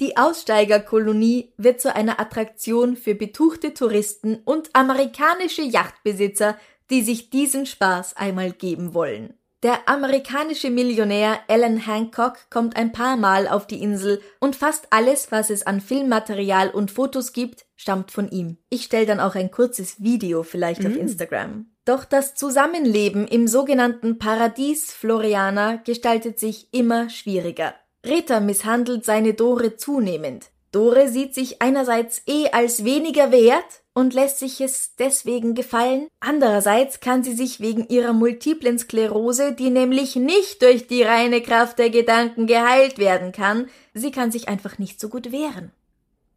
[0.00, 6.58] Die Aussteigerkolonie wird zu einer Attraktion für betuchte Touristen und amerikanische Yachtbesitzer,
[6.90, 9.39] die sich diesen Spaß einmal geben wollen.
[9.62, 15.30] Der amerikanische Millionär Alan Hancock kommt ein paar Mal auf die Insel und fast alles,
[15.32, 18.56] was es an Filmmaterial und Fotos gibt, stammt von ihm.
[18.70, 21.66] Ich stelle dann auch ein kurzes Video vielleicht auf Instagram.
[21.84, 27.74] Doch das Zusammenleben im sogenannten Paradies Floriana gestaltet sich immer schwieriger.
[28.06, 30.46] Rita misshandelt seine Dore zunehmend.
[30.72, 36.08] Dore sieht sich einerseits eh als weniger wert und lässt sich es deswegen gefallen.
[36.18, 41.78] Andererseits kann sie sich wegen ihrer multiplen Sklerose, die nämlich nicht durch die reine Kraft
[41.78, 45.70] der Gedanken geheilt werden kann, sie kann sich einfach nicht so gut wehren.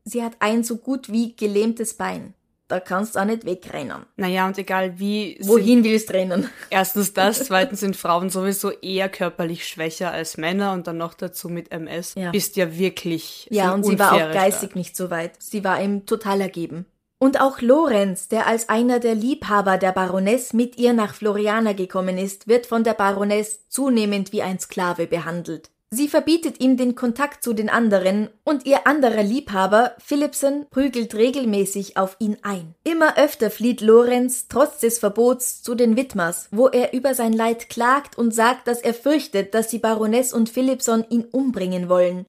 [0.04, 2.34] Sie hat ein so gut wie gelähmtes Bein.
[2.68, 4.06] Da kannst du auch nicht wegrennen.
[4.16, 5.38] Naja, und egal wie.
[5.42, 6.50] Wohin willst du rennen?
[6.70, 11.50] Erstens das, zweitens sind Frauen sowieso eher körperlich schwächer als Männer und dann noch dazu
[11.50, 12.16] mit MS.
[12.16, 12.32] Ja.
[12.32, 13.48] Bist ja wirklich.
[13.52, 14.76] Ja, und sie war auch geistig Stadt.
[14.76, 15.34] nicht so weit.
[15.40, 16.86] Sie war ihm total ergeben.
[17.24, 22.18] Und auch Lorenz, der als einer der Liebhaber der Baroness mit ihr nach Floriana gekommen
[22.18, 25.70] ist, wird von der Baroness zunehmend wie ein Sklave behandelt.
[25.90, 31.96] Sie verbietet ihm den Kontakt zu den anderen und ihr anderer Liebhaber, Philipson, prügelt regelmäßig
[31.96, 32.76] auf ihn ein.
[32.84, 37.70] Immer öfter flieht Lorenz trotz des Verbots zu den Widmers, wo er über sein Leid
[37.70, 42.26] klagt und sagt, dass er fürchtet, dass die Baroness und Philipson ihn umbringen wollen.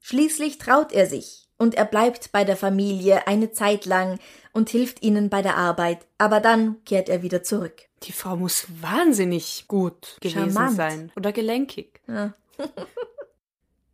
[0.00, 4.18] Schließlich traut er sich und er bleibt bei der Familie eine Zeit lang
[4.52, 7.82] und hilft ihnen bei der Arbeit, aber dann kehrt er wieder zurück.
[8.02, 10.76] Die Frau muss wahnsinnig gut gewesen Charmant.
[10.76, 11.12] sein.
[11.16, 12.00] Oder gelenkig.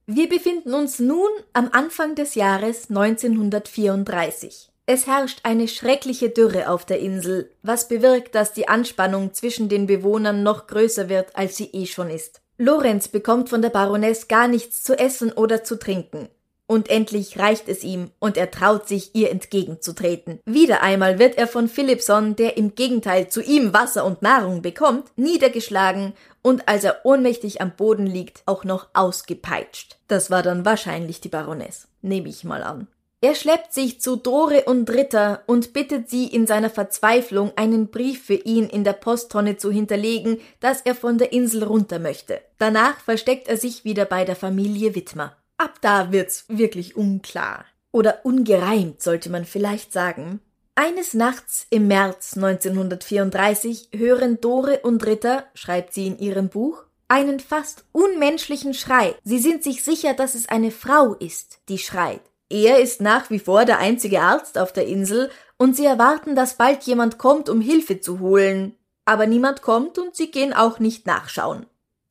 [0.06, 4.70] Wir befinden uns nun am Anfang des Jahres 1934.
[4.86, 9.88] Es herrscht eine schreckliche Dürre auf der Insel, was bewirkt, dass die Anspannung zwischen den
[9.88, 12.40] Bewohnern noch größer wird, als sie eh schon ist.
[12.58, 16.28] Lorenz bekommt von der Baroness gar nichts zu essen oder zu trinken.
[16.66, 20.40] Und endlich reicht es ihm und er traut sich, ihr entgegenzutreten.
[20.44, 25.06] Wieder einmal wird er von Philipson, der im Gegenteil zu ihm Wasser und Nahrung bekommt,
[25.16, 29.96] niedergeschlagen und als er ohnmächtig am Boden liegt, auch noch ausgepeitscht.
[30.08, 32.88] Das war dann wahrscheinlich die Baroness, nehme ich mal an.
[33.22, 38.24] Er schleppt sich zu Dore und Ritter und bittet sie in seiner Verzweiflung einen Brief
[38.24, 42.40] für ihn in der Posttonne zu hinterlegen, dass er von der Insel runter möchte.
[42.58, 45.34] Danach versteckt er sich wieder bei der Familie Wittmer.
[45.58, 47.64] Ab da wird's wirklich unklar.
[47.92, 50.40] Oder ungereimt, sollte man vielleicht sagen.
[50.74, 57.40] Eines Nachts im März 1934 hören Dore und Ritter, schreibt sie in ihrem Buch, einen
[57.40, 59.14] fast unmenschlichen Schrei.
[59.24, 62.20] Sie sind sich sicher, dass es eine Frau ist, die schreit.
[62.50, 66.56] Er ist nach wie vor der einzige Arzt auf der Insel und sie erwarten, dass
[66.56, 68.76] bald jemand kommt, um Hilfe zu holen.
[69.04, 71.66] Aber niemand kommt und sie gehen auch nicht nachschauen.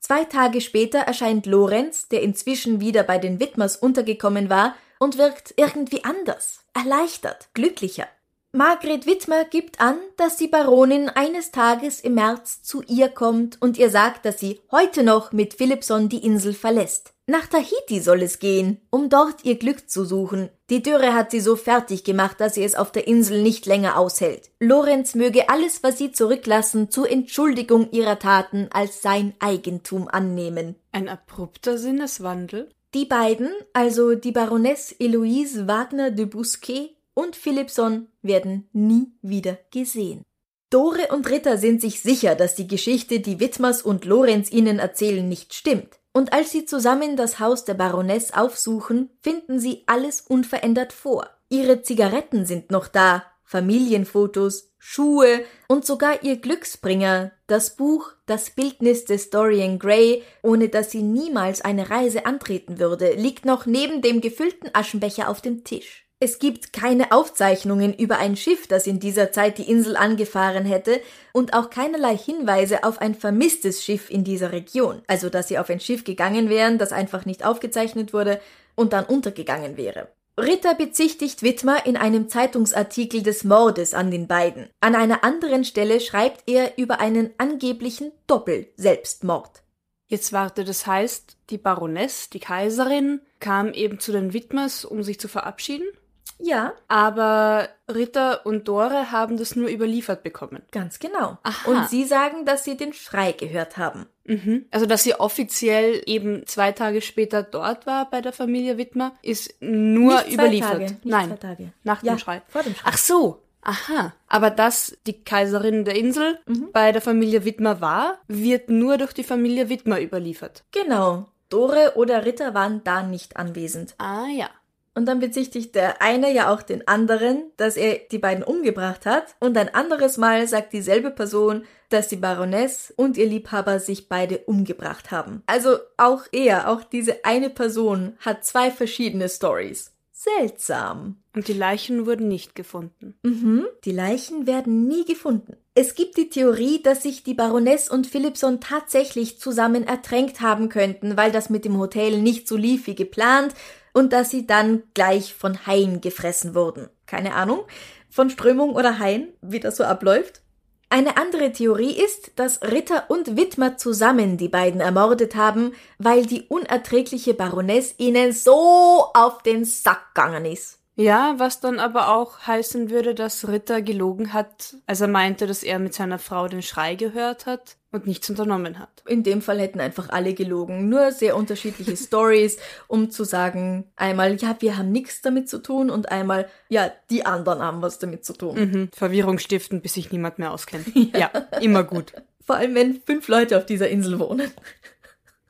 [0.05, 5.55] Zwei Tage später erscheint Lorenz, der inzwischen wieder bei den Widmers untergekommen war, und wirkt
[5.57, 8.05] irgendwie anders, erleichtert, glücklicher.
[8.51, 13.79] Margret Wittmer gibt an, dass die Baronin eines Tages im März zu ihr kommt und
[13.79, 17.14] ihr sagt, dass sie heute noch mit Philipson die Insel verlässt.
[17.27, 20.49] Nach Tahiti soll es gehen, um dort ihr Glück zu suchen.
[20.69, 23.97] Die Dürre hat sie so fertig gemacht, dass sie es auf der Insel nicht länger
[23.97, 24.51] aushält.
[24.59, 30.75] Lorenz möge alles, was sie zurücklassen, zur Entschuldigung ihrer Taten als sein Eigentum annehmen.
[30.91, 32.69] Ein abrupter Sinneswandel.
[32.93, 40.21] Die beiden, also die Baroness Eloise Wagner de Bousquet und Philipson, werden nie wieder gesehen.
[40.69, 45.27] Dore und Ritter sind sich sicher, dass die Geschichte, die Wittmers und Lorenz ihnen erzählen,
[45.27, 45.99] nicht stimmt.
[46.15, 51.29] Und als sie zusammen das Haus der Baroness aufsuchen, finden sie alles unverändert vor.
[51.49, 59.03] Ihre Zigaretten sind noch da, Familienfotos, Schuhe und sogar ihr Glücksbringer, das Buch Das Bildnis
[59.03, 64.21] des Dorian Gray, ohne das sie niemals eine Reise antreten würde, liegt noch neben dem
[64.21, 66.04] gefüllten Aschenbecher auf dem Tisch.
[66.21, 71.01] Es gibt keine Aufzeichnungen über ein Schiff, das in dieser Zeit die Insel angefahren hätte,
[71.33, 75.69] und auch keinerlei Hinweise auf ein vermisstes Schiff in dieser Region, also dass sie auf
[75.69, 78.39] ein Schiff gegangen wären, das einfach nicht aufgezeichnet wurde
[78.75, 80.07] und dann untergegangen wäre.
[80.37, 84.69] Ritter bezichtigt Wittmer in einem Zeitungsartikel des Mordes an den beiden.
[84.79, 89.63] An einer anderen Stelle schreibt er über einen angeblichen Doppel-Selbstmord.
[90.07, 95.19] Jetzt warte, das heißt, die Baroness, die Kaiserin, kam eben zu den Widmers, um sich
[95.19, 95.87] zu verabschieden.
[96.37, 100.61] Ja, Aber Ritter und Dore haben das nur überliefert bekommen.
[100.71, 101.37] ganz genau.
[101.43, 101.69] Aha.
[101.69, 104.05] Und sie sagen, dass sie den Schrei gehört haben.
[104.25, 104.65] Mhm.
[104.71, 109.55] Also, dass sie offiziell eben zwei Tage später dort war bei der Familie Wittmer, ist
[109.61, 110.71] nur Nicht zwei überliefert.
[110.71, 111.71] Tage, nicht Nein, zwei Tage.
[111.83, 112.41] nach Ja, dem Schrei.
[112.47, 112.89] vor dem Schrei.
[112.91, 113.41] Ach so.
[113.61, 114.13] Aha.
[114.27, 116.69] Aber dass die Kaiserin der Insel Mhm.
[116.71, 120.63] bei der Familie Wittmer war, wird nur durch die Familie Wittmer überliefert.
[120.71, 121.27] Genau.
[121.49, 123.95] Dore oder Ritter waren da nicht anwesend.
[123.97, 124.49] Ah ja.
[124.95, 129.35] Und dann bezichtigt der eine ja auch den anderen, dass er die beiden umgebracht hat.
[129.41, 134.39] Und ein anderes Mal sagt dieselbe Person, dass die Baroness und ihr Liebhaber sich beide
[134.39, 135.43] umgebracht haben.
[135.47, 139.91] Also auch er, auch diese eine Person hat zwei verschiedene Stories.
[140.13, 141.17] Seltsam.
[141.35, 143.15] Und die Leichen wurden nicht gefunden.
[143.21, 145.57] Mhm, die Leichen werden nie gefunden.
[145.73, 151.17] Es gibt die Theorie, dass sich die Baroness und Philipson tatsächlich zusammen ertränkt haben könnten,
[151.17, 153.53] weil das mit dem Hotel nicht so lief wie geplant
[153.95, 156.89] und dass sie dann gleich von Haien gefressen wurden.
[157.05, 157.61] Keine Ahnung,
[158.09, 160.41] von Strömung oder Haien, wie das so abläuft.
[160.89, 166.43] Eine andere Theorie ist, dass Ritter und Widmer zusammen die beiden ermordet haben, weil die
[166.43, 170.79] unerträgliche Baroness ihnen so auf den Sack gegangen ist.
[170.97, 175.61] Ja, was dann aber auch heißen würde, dass Ritter gelogen hat, als er meinte, dass
[175.61, 179.03] er mit seiner Frau den Schrei gehört hat und nichts unternommen hat.
[179.05, 184.35] In dem Fall hätten einfach alle gelogen, nur sehr unterschiedliche Stories, um zu sagen, einmal,
[184.37, 188.23] ja, wir haben nichts damit zu tun und einmal, ja, die anderen haben was damit
[188.23, 188.55] zu tun.
[188.57, 188.89] Mhm.
[188.93, 190.87] Verwirrung stiften, bis sich niemand mehr auskennt.
[190.95, 191.29] Ja.
[191.33, 192.13] ja, immer gut.
[192.45, 194.51] Vor allem, wenn fünf Leute auf dieser Insel wohnen.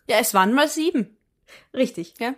[0.08, 1.18] Ja, es waren mal sieben.
[1.74, 2.16] Richtig.
[2.20, 2.36] Ja.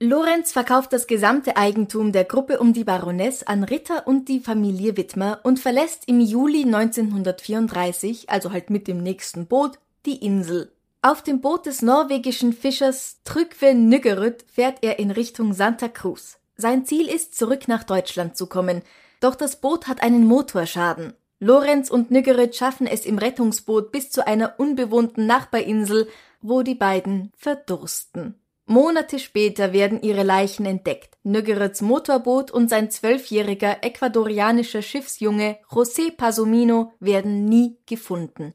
[0.00, 4.96] Lorenz verkauft das gesamte Eigentum der Gruppe um die Baroness an Ritter und die Familie
[4.96, 10.70] Wittmer und verlässt im Juli 1934, also halt mit dem nächsten Boot, die Insel.
[11.02, 16.38] Auf dem Boot des norwegischen Fischers Trygve Nyggerud fährt er in Richtung Santa Cruz.
[16.56, 18.82] Sein Ziel ist, zurück nach Deutschland zu kommen.
[19.18, 21.14] Doch das Boot hat einen Motorschaden.
[21.40, 26.06] Lorenz und Nyggerud schaffen es im Rettungsboot bis zu einer unbewohnten Nachbarinsel,
[26.40, 28.36] wo die beiden verdursten.
[28.68, 31.16] Monate später werden ihre Leichen entdeckt.
[31.22, 38.52] Nögerets Motorboot und sein zwölfjähriger ecuadorianischer Schiffsjunge José Pasomino werden nie gefunden.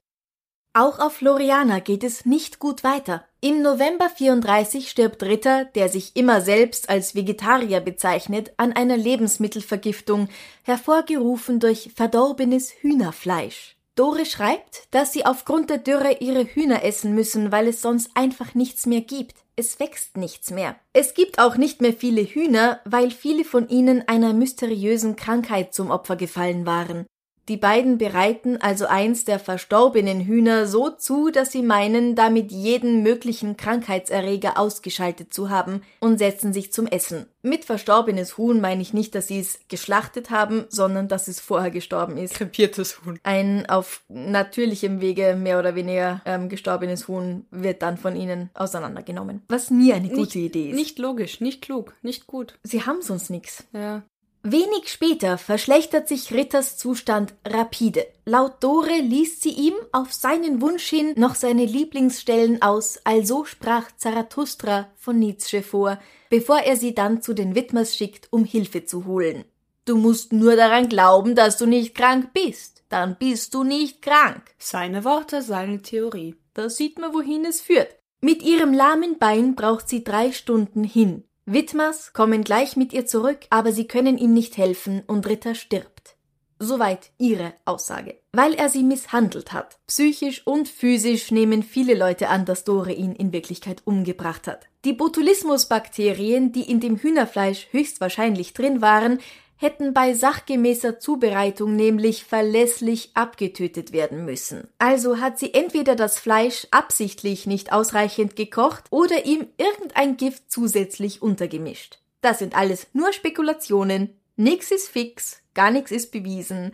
[0.73, 3.25] Auch auf Floriana geht es nicht gut weiter.
[3.41, 10.29] Im November 34 stirbt Ritter, der sich immer selbst als Vegetarier bezeichnet, an einer Lebensmittelvergiftung,
[10.61, 13.77] hervorgerufen durch verdorbenes Hühnerfleisch.
[13.95, 18.55] Dore schreibt, dass sie aufgrund der Dürre ihre Hühner essen müssen, weil es sonst einfach
[18.55, 19.42] nichts mehr gibt.
[19.55, 20.75] Es wächst nichts mehr.
[20.93, 25.91] Es gibt auch nicht mehr viele Hühner, weil viele von ihnen einer mysteriösen Krankheit zum
[25.91, 27.05] Opfer gefallen waren.
[27.49, 33.03] Die beiden bereiten also eins der verstorbenen Hühner so zu, dass sie meinen, damit jeden
[33.03, 37.25] möglichen Krankheitserreger ausgeschaltet zu haben und setzen sich zum Essen.
[37.41, 41.71] Mit verstorbenes Huhn meine ich nicht, dass sie es geschlachtet haben, sondern dass es vorher
[41.71, 42.35] gestorben ist.
[42.35, 43.19] Krepiertes Huhn.
[43.23, 49.41] Ein auf natürlichem Wege mehr oder weniger ähm, gestorbenes Huhn wird dann von ihnen auseinandergenommen.
[49.49, 50.75] Was nie eine gute nicht, Idee ist.
[50.75, 52.57] Nicht logisch, nicht klug, nicht gut.
[52.63, 53.65] Sie haben sonst nichts.
[53.73, 54.03] Ja.
[54.45, 58.05] Wenig später verschlechtert sich Ritters Zustand rapide.
[58.25, 63.89] Laut Dore liest sie ihm auf seinen Wunsch hin noch seine Lieblingsstellen aus Also sprach
[63.95, 65.97] Zarathustra von Nietzsche vor,
[66.29, 69.45] bevor er sie dann zu den Widmers schickt, um Hilfe zu holen.
[69.85, 72.83] Du musst nur daran glauben, dass du nicht krank bist.
[72.89, 74.43] Dann bist du nicht krank.
[74.57, 76.35] Seine Worte, seine Theorie.
[76.53, 77.95] Da sieht man, wohin es führt.
[78.19, 81.23] Mit ihrem lahmen Bein braucht sie drei Stunden hin.
[81.45, 86.15] Widmers kommen gleich mit ihr zurück, aber sie können ihm nicht helfen und Ritter stirbt.
[86.57, 88.17] Soweit ihre Aussage.
[88.31, 89.77] Weil er sie misshandelt hat.
[89.87, 94.67] Psychisch und physisch nehmen viele Leute an, dass Dore ihn in Wirklichkeit umgebracht hat.
[94.85, 99.19] Die Botulismusbakterien, die in dem Hühnerfleisch höchstwahrscheinlich drin waren,
[99.57, 104.67] hätten bei sachgemäßer Zubereitung nämlich verlässlich abgetötet werden müssen.
[104.77, 111.21] Also hat sie entweder das Fleisch absichtlich nicht ausreichend gekocht oder ihm irgendein Gift zusätzlich
[111.21, 111.99] untergemischt.
[112.21, 116.73] Das sind alles nur Spekulationen, nix ist fix, gar nichts ist bewiesen,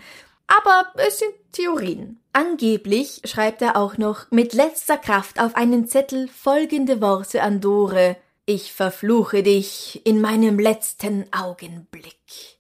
[0.50, 2.20] aber es sind Theorien.
[2.34, 8.18] Angeblich schreibt er auch noch mit letzter Kraft auf einen Zettel folgende Worte an Dore
[8.46, 12.59] Ich verfluche dich in meinem letzten Augenblick.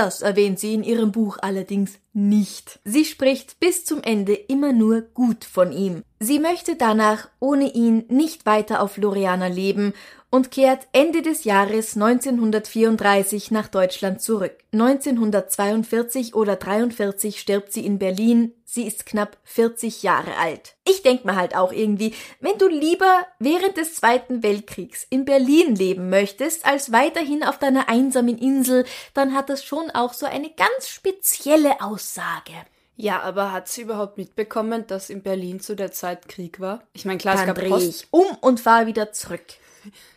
[0.00, 2.80] Das erwähnt sie in ihrem Buch allerdings nicht.
[2.86, 6.04] Sie spricht bis zum Ende immer nur gut von ihm.
[6.18, 9.92] Sie möchte danach ohne ihn nicht weiter auf Loriana leben
[10.30, 14.56] und kehrt Ende des Jahres 1934 nach Deutschland zurück.
[14.72, 18.54] 1942 oder 43 stirbt sie in Berlin.
[18.72, 20.76] Sie ist knapp 40 Jahre alt.
[20.86, 25.74] Ich denk mir halt auch irgendwie, wenn du lieber während des Zweiten Weltkriegs in Berlin
[25.74, 30.50] leben möchtest, als weiterhin auf deiner einsamen Insel, dann hat das schon auch so eine
[30.50, 32.52] ganz spezielle Aussage.
[32.94, 36.84] Ja, aber hat sie überhaupt mitbekommen, dass in Berlin zu der Zeit Krieg war?
[36.92, 39.42] Ich meine, klar, dann es gab dreh ich um und fahr wieder zurück.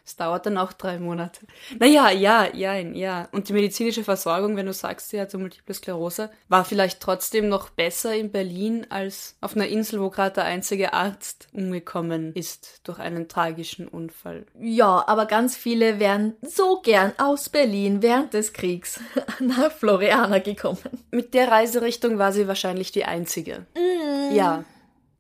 [0.06, 1.46] Es dauert dann auch drei Monate.
[1.80, 3.30] Naja, ja, ja, ja.
[3.32, 7.48] Und die medizinische Versorgung, wenn du sagst, sie hat so Multiple Sklerose, war vielleicht trotzdem
[7.48, 12.82] noch besser in Berlin als auf einer Insel, wo gerade der einzige Arzt umgekommen ist
[12.84, 14.46] durch einen tragischen Unfall.
[14.60, 19.00] Ja, aber ganz viele wären so gern aus Berlin während des Kriegs
[19.40, 20.80] nach Floriana gekommen.
[21.12, 23.66] Mit der Reiserichtung war sie wahrscheinlich die einzige.
[23.76, 24.36] Mm.
[24.36, 24.66] Ja.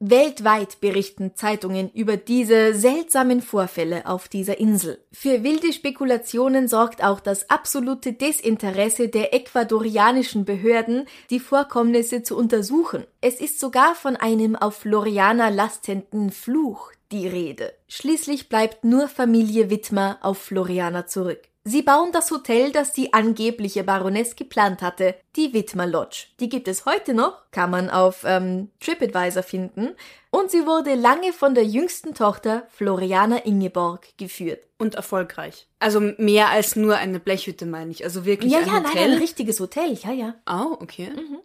[0.09, 5.01] Weltweit berichten Zeitungen über diese seltsamen Vorfälle auf dieser Insel.
[5.13, 13.05] Für wilde Spekulationen sorgt auch das absolute Desinteresse der ecuadorianischen Behörden, die Vorkommnisse zu untersuchen.
[13.21, 17.73] Es ist sogar von einem auf Floriana lastenden Fluch die Rede.
[17.87, 21.39] Schließlich bleibt nur Familie Wittmer auf Floriana zurück.
[21.65, 26.25] Sie bauen das Hotel, das die angebliche Baroness geplant hatte, die Wittmer Lodge.
[26.41, 29.95] Die gibt es heute noch, kann man auf ähm, TripAdvisor finden,
[30.29, 34.67] und sie wurde lange von der jüngsten Tochter Floriana Ingeborg geführt.
[34.77, 35.67] Und erfolgreich.
[35.79, 38.03] Also mehr als nur eine Blechhütte, meine ich.
[38.03, 38.95] Also wirklich ja, ein ja, Hotel.
[38.95, 40.35] Ja, nein, ein richtiges Hotel, ja, ja.
[40.49, 41.11] Oh, okay.
[41.11, 41.39] Mhm.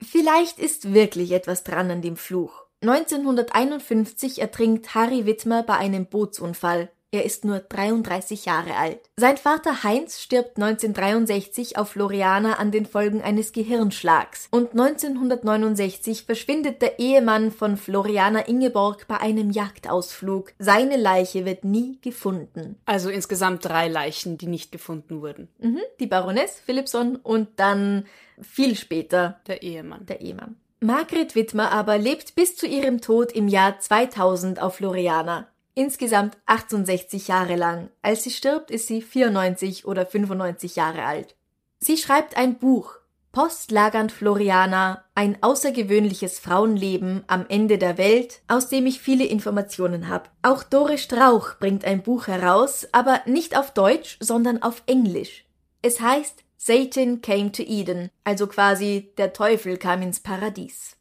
[0.00, 2.66] Vielleicht ist wirklich etwas dran an dem Fluch.
[2.82, 6.90] 1951 ertrinkt Harry Wittmer bei einem Bootsunfall.
[7.12, 9.00] Er ist nur 33 Jahre alt.
[9.16, 16.80] Sein Vater Heinz stirbt 1963 auf Floriana an den Folgen eines Gehirnschlags und 1969 verschwindet
[16.82, 20.52] der Ehemann von Floriana Ingeborg bei einem Jagdausflug.
[20.60, 22.76] Seine Leiche wird nie gefunden.
[22.84, 25.48] Also insgesamt drei Leichen, die nicht gefunden wurden.
[25.58, 28.06] Mhm, die Baroness Philipson und dann
[28.40, 30.06] viel später der Ehemann.
[30.06, 30.54] Der Ehemann.
[30.78, 35.48] Margret Wittmer aber lebt bis zu ihrem Tod im Jahr 2000 auf Floriana.
[35.74, 37.90] Insgesamt 68 Jahre lang.
[38.02, 41.36] Als sie stirbt, ist sie 94 oder 95 Jahre alt.
[41.78, 43.00] Sie schreibt ein Buch,
[43.32, 50.28] Postlagernd Floriana, ein außergewöhnliches Frauenleben am Ende der Welt, aus dem ich viele Informationen habe.
[50.42, 55.44] Auch Dore Strauch bringt ein Buch heraus, aber nicht auf Deutsch, sondern auf Englisch.
[55.80, 60.96] Es heißt Satan came to Eden, also quasi der Teufel kam ins Paradies.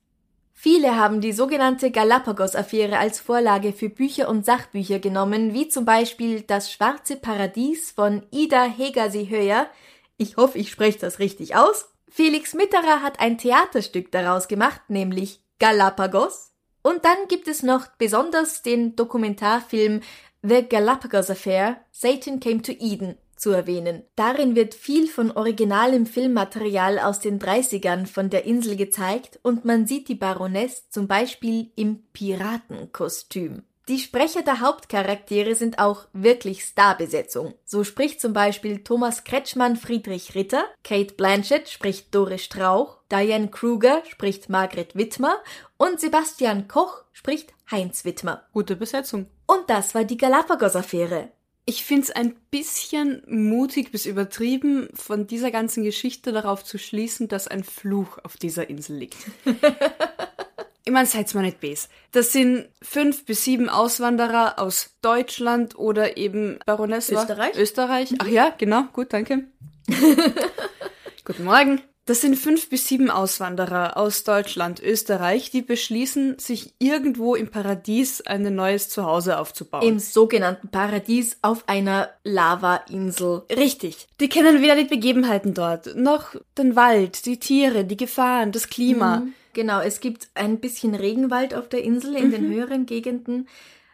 [0.62, 6.41] Viele haben die sogenannte Galapagos-Affäre als Vorlage für Bücher und Sachbücher genommen, wie zum Beispiel
[6.41, 9.69] Das schwarze Paradies von Ida Hegersee-Höyer.
[10.17, 11.88] Ich hoffe, ich spreche das richtig aus.
[12.10, 16.52] Felix Mitterer hat ein Theaterstück daraus gemacht, nämlich Galapagos.
[16.82, 20.02] Und dann gibt es noch besonders den Dokumentarfilm
[20.41, 24.04] The Galapagos Affair, Satan Came to Eden zu erwähnen.
[24.15, 29.88] Darin wird viel von originalem Filmmaterial aus den 30ern von der Insel gezeigt und man
[29.88, 33.63] sieht die Baroness zum Beispiel im Piratenkostüm.
[33.89, 37.56] Die Sprecher der Hauptcharaktere sind auch wirklich Starbesetzung.
[37.65, 44.04] So spricht zum Beispiel Thomas Kretschmann Friedrich Ritter, Kate Blanchett spricht Doris Strauch, Diane Kruger
[44.08, 45.38] spricht Margret Wittmer
[45.78, 48.43] und Sebastian Koch spricht Heinz Wittmer.
[48.54, 49.25] Gute Besetzung.
[49.47, 51.30] Und das war die Galapagos-Affäre.
[51.70, 57.28] Ich finde es ein bisschen mutig bis übertrieben, von dieser ganzen Geschichte darauf zu schließen,
[57.28, 59.18] dass ein Fluch auf dieser Insel liegt.
[60.84, 61.88] ich meine, seid's mal nicht bes.
[62.12, 67.56] Das sind fünf bis sieben Auswanderer aus Deutschland oder eben Baroness Österreich.
[67.56, 68.16] Österreich.
[68.18, 69.44] Ach ja, genau, gut, danke.
[71.24, 71.84] Guten Morgen.
[72.10, 78.22] Das sind fünf bis sieben Auswanderer aus Deutschland, Österreich, die beschließen, sich irgendwo im Paradies
[78.22, 79.88] ein neues Zuhause aufzubauen.
[79.88, 83.43] Im sogenannten Paradies auf einer Lavainsel.
[83.56, 84.08] Richtig.
[84.19, 89.19] Die kennen weder die Begebenheiten dort, noch den Wald, die Tiere, die Gefahren, das Klima.
[89.19, 92.32] Mhm, genau, es gibt ein bisschen Regenwald auf der Insel in mhm.
[92.32, 93.48] den höheren Gegenden.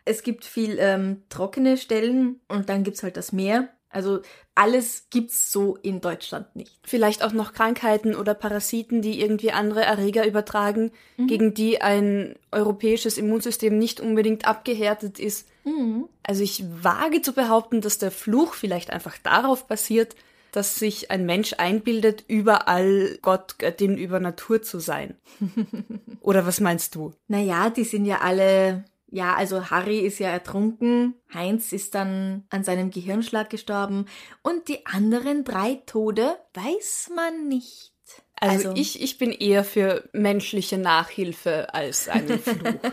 [0.05, 3.67] Es gibt viel ähm, trockene Stellen und dann gibt's halt das Meer.
[3.95, 4.19] Also
[4.55, 6.77] alles gibt's so in Deutschland nicht.
[6.83, 11.27] Vielleicht auch noch Krankheiten oder Parasiten, die irgendwie andere Erreger übertragen, mhm.
[11.27, 15.47] gegen die ein europäisches Immunsystem nicht unbedingt abgehärtet ist.
[15.63, 16.09] Mhm.
[16.23, 20.17] Also ich wage zu behaupten, dass der Fluch vielleicht einfach darauf basiert,
[20.51, 25.15] dass sich ein Mensch einbildet, überall Gott, Göttin über Natur zu sein.
[26.19, 27.13] Oder was meinst du?
[27.29, 28.83] Naja, die sind ja alle
[29.15, 34.07] ja, also Harry ist ja ertrunken, Heinz ist dann an seinem Gehirnschlag gestorben
[34.43, 37.93] und die anderen drei Tode weiß man nicht.
[38.41, 42.91] Also, also ich, ich bin eher für menschliche Nachhilfe als einen Fluch.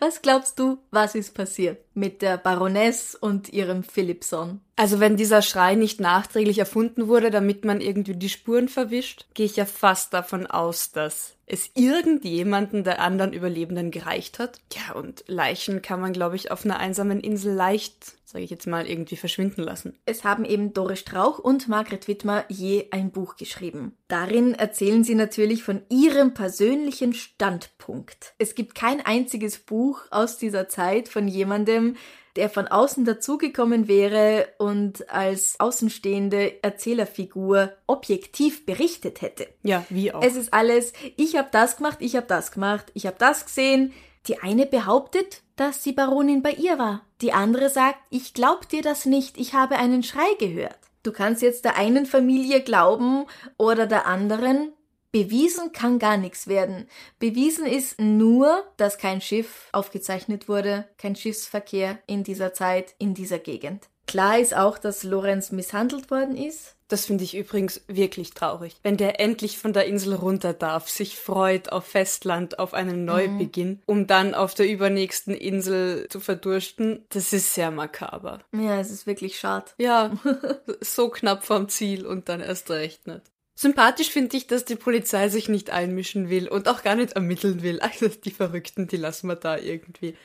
[0.00, 4.60] Was glaubst du, was ist passiert mit der Baroness und ihrem Philipson?
[4.80, 9.44] Also wenn dieser Schrei nicht nachträglich erfunden wurde, damit man irgendwie die Spuren verwischt, gehe
[9.44, 14.58] ich ja fast davon aus, dass es irgendjemanden der anderen Überlebenden gereicht hat.
[14.72, 18.66] Ja, und Leichen kann man, glaube ich, auf einer einsamen Insel leicht, sage ich jetzt
[18.66, 19.98] mal, irgendwie verschwinden lassen.
[20.06, 23.98] Es haben eben Doris Strauch und Margret Wittmer je ein Buch geschrieben.
[24.08, 28.32] Darin erzählen sie natürlich von ihrem persönlichen Standpunkt.
[28.38, 31.96] Es gibt kein einziges Buch aus dieser Zeit von jemandem,
[32.36, 39.48] der von außen dazugekommen wäre und als außenstehende Erzählerfigur objektiv berichtet hätte.
[39.62, 40.22] Ja, wie auch.
[40.22, 43.92] Es ist alles, ich habe das gemacht, ich habe das gemacht, ich habe das gesehen.
[44.26, 47.02] Die eine behauptet, dass die Baronin bei ihr war.
[47.22, 50.78] Die andere sagt, ich glaub dir das nicht, ich habe einen Schrei gehört.
[51.02, 53.24] Du kannst jetzt der einen Familie glauben
[53.56, 54.72] oder der anderen.
[55.12, 56.86] Bewiesen kann gar nichts werden.
[57.18, 63.38] Bewiesen ist nur, dass kein Schiff aufgezeichnet wurde, kein Schiffsverkehr in dieser Zeit, in dieser
[63.38, 63.88] Gegend.
[64.06, 66.76] Klar ist auch, dass Lorenz misshandelt worden ist.
[66.88, 68.76] Das finde ich übrigens wirklich traurig.
[68.82, 73.68] Wenn der endlich von der Insel runter darf, sich freut auf Festland, auf einen Neubeginn,
[73.68, 73.82] mhm.
[73.86, 78.40] um dann auf der übernächsten Insel zu verdursten, das ist sehr makaber.
[78.52, 79.66] Ja, es ist wirklich schade.
[79.78, 80.10] Ja,
[80.80, 83.22] so knapp vom Ziel und dann erst recht nicht.
[83.60, 87.62] Sympathisch finde ich, dass die Polizei sich nicht einmischen will und auch gar nicht ermitteln
[87.62, 87.78] will.
[87.80, 90.16] Also die Verrückten, die lassen wir da irgendwie.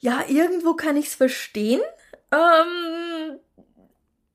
[0.00, 1.80] Ja, irgendwo kann ich's verstehen.
[2.30, 3.38] Ähm,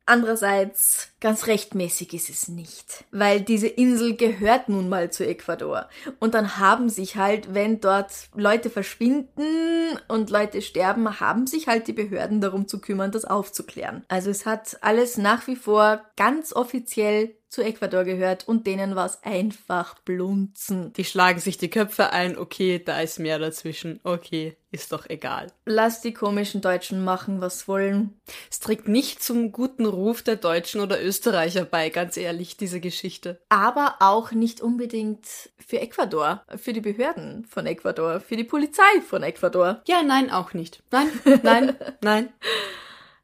[0.09, 5.89] Andererseits, ganz rechtmäßig ist es nicht, weil diese Insel gehört nun mal zu Ecuador.
[6.19, 11.87] Und dann haben sich halt, wenn dort Leute verschwinden und Leute sterben, haben sich halt
[11.87, 14.05] die Behörden darum zu kümmern, das aufzuklären.
[14.07, 19.05] Also es hat alles nach wie vor ganz offiziell zu Ecuador gehört und denen war
[19.05, 20.93] es einfach blunzen.
[20.93, 25.47] Die schlagen sich die Köpfe ein, okay, da ist mehr dazwischen, okay, ist doch egal.
[25.65, 28.19] Lass die komischen Deutschen machen, was wollen.
[28.51, 33.39] Es trägt nicht zum guten Ruf der Deutschen oder Österreicher bei, ganz ehrlich, diese Geschichte.
[33.49, 35.25] Aber auch nicht unbedingt
[35.57, 39.81] für Ecuador, für die Behörden von Ecuador, für die Polizei von Ecuador.
[39.87, 40.83] Ja, nein, auch nicht.
[40.91, 41.09] Nein,
[41.43, 42.29] nein, nein.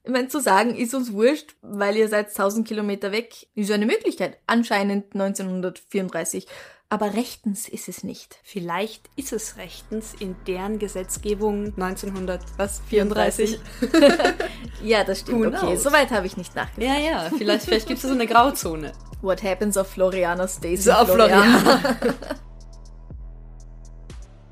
[0.06, 3.86] Ich meine, zu sagen, ist uns wurscht, weil ihr seid 1000 Kilometer weg, ist eine
[3.86, 4.38] Möglichkeit.
[4.48, 6.46] Anscheinend 1934.
[6.90, 8.38] Aber rechtens ist es nicht.
[8.44, 13.60] Vielleicht ist es rechtens in deren Gesetzgebung 1934.
[14.84, 15.54] ja, das stimmt.
[15.54, 16.88] Who okay, soweit habe ich nicht nachgedacht.
[16.88, 18.92] Ja, ja, vielleicht, vielleicht gibt es so eine Grauzone.
[19.22, 21.82] What happens auf Floriana Stays so auf Floriana.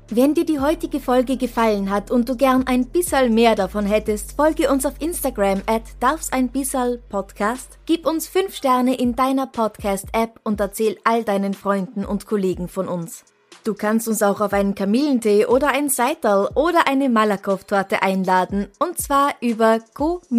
[0.08, 4.32] Wenn dir die heutige Folge gefallen hat und du gern ein bisschen mehr davon hättest,
[4.32, 9.46] folge uns auf Instagram at darfs ein bissal Podcast, gib uns 5 Sterne in deiner
[9.46, 13.24] Podcast-App und erzähl all deinen Freunden und Kollegen von uns.
[13.64, 18.98] Du kannst uns auch auf einen Kamillentee oder ein Seital oder eine Malakoff-Torte einladen und
[18.98, 20.32] zwar über go-fi.com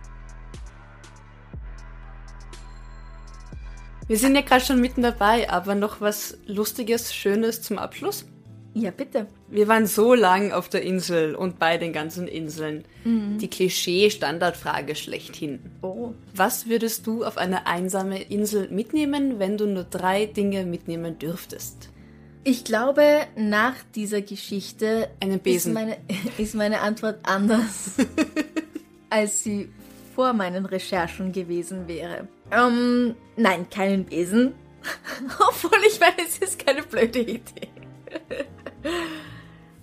[4.07, 8.25] Wir sind ja gerade schon mitten dabei, aber noch was Lustiges, Schönes zum Abschluss?
[8.73, 9.27] Ja, bitte.
[9.49, 12.85] Wir waren so lang auf der Insel und bei den ganzen Inseln.
[13.03, 13.37] Mhm.
[13.37, 15.59] Die Klischee-Standardfrage schlechthin.
[15.81, 16.13] Oh.
[16.33, 21.89] Was würdest du auf eine einsame Insel mitnehmen, wenn du nur drei Dinge mitnehmen dürftest?
[22.43, 25.09] Ich glaube, nach dieser Geschichte.
[25.43, 25.97] Ist, meine,
[26.37, 27.97] ist meine Antwort anders,
[29.09, 29.69] als sie
[30.15, 32.27] vor meinen Recherchen gewesen wäre.
[32.51, 34.53] Ähm, nein, keinen Besen.
[35.39, 37.69] Obwohl ich meine, es ist keine blöde Idee.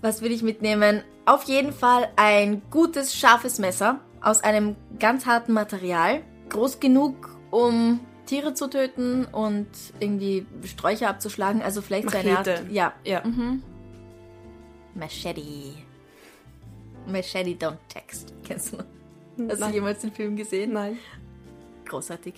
[0.01, 1.03] Was will ich mitnehmen?
[1.27, 6.23] Auf jeden Fall ein gutes, scharfes Messer aus einem ganz harten Material.
[6.49, 9.69] Groß genug, um Tiere zu töten und
[10.01, 11.63] irgendwie Sträucher abzuschlagen.
[11.63, 12.35] Also vielleicht Machete.
[12.35, 12.71] seine Art.
[12.71, 12.93] Ja.
[13.05, 13.25] ja.
[13.25, 13.63] Mhm.
[14.95, 15.43] Machete.
[17.07, 18.35] Machete Don't Text.
[18.45, 18.79] Kennst du?
[19.49, 19.71] Hast Nein.
[19.71, 20.73] du jemals den Film gesehen?
[20.73, 20.99] Nein.
[21.87, 22.35] Großartig.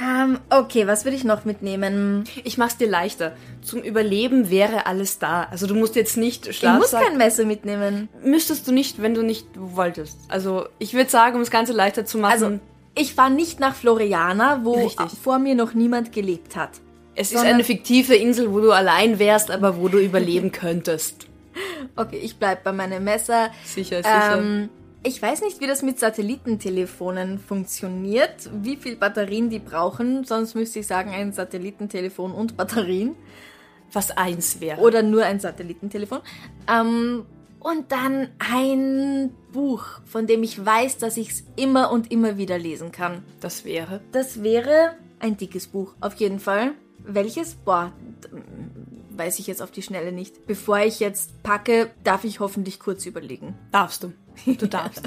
[0.00, 2.24] Ähm, okay, was würde ich noch mitnehmen?
[2.44, 3.32] Ich mach's dir leichter.
[3.62, 5.44] Zum Überleben wäre alles da.
[5.50, 6.82] Also du musst jetzt nicht schlafen.
[6.82, 8.08] Ich muss kein Messer mitnehmen.
[8.24, 10.18] Müsstest du nicht, wenn du nicht wolltest.
[10.28, 12.32] Also ich würde sagen, um das Ganze leichter zu machen.
[12.32, 12.58] Also
[12.94, 15.10] ich fahre nicht nach Floriana, wo Richtig.
[15.22, 16.70] vor mir noch niemand gelebt hat.
[17.14, 21.26] Es ist eine fiktive Insel, wo du allein wärst, aber wo du überleben könntest.
[21.94, 23.50] Okay, ich bleib bei meinem Messer.
[23.62, 24.38] Sicher, sicher.
[24.38, 24.70] Ähm,
[25.04, 30.80] ich weiß nicht, wie das mit Satellitentelefonen funktioniert, wie viel Batterien die brauchen, sonst müsste
[30.80, 33.16] ich sagen ein Satellitentelefon und Batterien.
[33.92, 34.80] Was eins wäre.
[34.80, 36.20] Oder nur ein Satellitentelefon.
[36.66, 37.26] Ähm,
[37.58, 42.58] und dann ein Buch, von dem ich weiß, dass ich es immer und immer wieder
[42.58, 43.22] lesen kann.
[43.40, 44.00] Das wäre?
[44.10, 46.72] Das wäre ein dickes Buch, auf jeden Fall.
[47.04, 47.54] Welches?
[47.54, 47.92] Boah,
[49.16, 50.46] weiß ich jetzt auf die Schnelle nicht.
[50.46, 53.54] Bevor ich jetzt packe, darf ich hoffentlich kurz überlegen.
[53.70, 54.12] Darfst du.
[54.46, 55.02] Du darfst.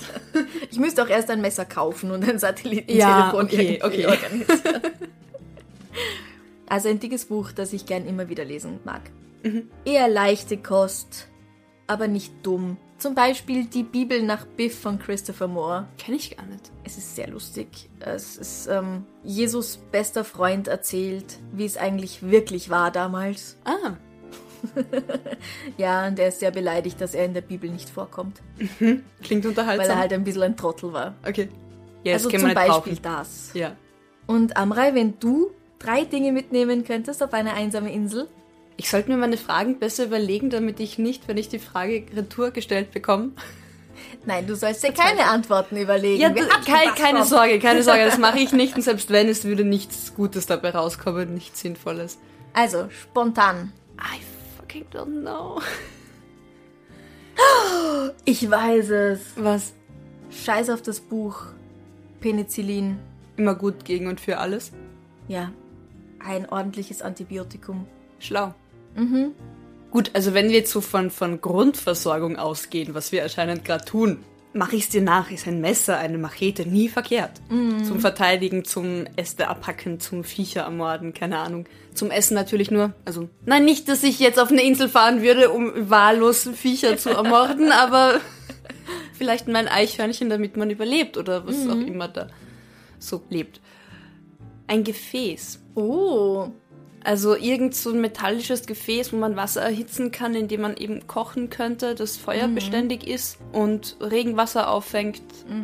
[0.71, 4.05] Ich müsste auch erst ein Messer kaufen und ein Satellitentelefon Ja, okay, okay.
[4.05, 4.81] organisieren.
[6.67, 9.01] Also ein dickes Buch, das ich gern immer wieder lesen mag.
[9.43, 9.69] Mhm.
[9.85, 11.27] Eher leichte Kost,
[11.87, 12.77] aber nicht dumm.
[12.97, 15.87] Zum Beispiel die Bibel nach Biff von Christopher Moore.
[15.97, 16.71] Kenn ich gar nicht.
[16.85, 17.89] Es ist sehr lustig.
[17.99, 23.57] Es ist ähm, Jesus bester Freund erzählt, wie es eigentlich wirklich war damals.
[23.65, 23.93] Ah,
[25.77, 28.41] Ja, und er ist sehr beleidigt, dass er in der Bibel nicht vorkommt,
[29.21, 29.85] klingt unterhaltsam.
[29.87, 31.13] weil er halt ein bisschen ein Trottel war.
[31.27, 31.49] okay.
[32.03, 32.99] Ja, das also zum Beispiel brauchen.
[33.01, 33.51] das.
[33.55, 33.75] Ja.
[34.27, 38.27] Und Amrei, wenn du drei Dinge mitnehmen könntest auf eine einsame Insel,
[38.77, 42.51] Ich sollte mir meine Fragen besser überlegen, damit ich nicht, wenn ich die Frage retour
[42.51, 43.31] gestellt bekomme.
[44.25, 46.21] Nein, du sollst dir keine Antworten überlegen.
[46.21, 46.29] Ja,
[46.65, 47.27] keine drauf.
[47.27, 48.75] Sorge, keine Sorge, das mache ich nicht.
[48.75, 52.17] Und selbst wenn, es würde nichts Gutes dabei rauskommen, nichts Sinnvolles.
[52.53, 53.71] Also, spontan.
[53.99, 54.19] I
[54.57, 55.61] fucking don't know.
[58.25, 59.19] Ich weiß es.
[59.35, 59.73] Was?
[60.31, 61.47] Scheiß auf das Buch.
[62.19, 62.99] Penicillin.
[63.37, 64.71] Immer gut gegen und für alles?
[65.27, 65.51] Ja,
[66.19, 67.87] ein ordentliches Antibiotikum.
[68.19, 68.53] Schlau.
[68.95, 69.31] Mhm.
[69.91, 74.23] Gut, also wenn wir jetzt so von, von Grundversorgung ausgehen, was wir anscheinend gerade tun,
[74.55, 77.41] mache ich es dir nach, ist ein Messer, eine Machete nie verkehrt.
[77.83, 81.65] Zum Verteidigen, zum Äste abhacken, zum Viecher ermorden, keine Ahnung.
[81.93, 82.93] Zum Essen natürlich nur.
[83.03, 87.09] Also, nein, nicht, dass ich jetzt auf eine Insel fahren würde, um wahllos Viecher zu
[87.09, 88.21] ermorden, aber
[89.13, 92.27] vielleicht mein Eichhörnchen, damit man überlebt oder was auch immer da
[92.99, 93.59] so lebt.
[94.67, 95.59] Ein Gefäß.
[95.75, 96.49] Oh,
[97.05, 101.05] Also irgend so ein metallisches Gefäß, wo man Wasser erhitzen kann, in dem man eben
[101.05, 105.21] kochen könnte, das feuerbeständig ist und Regenwasser auffängt.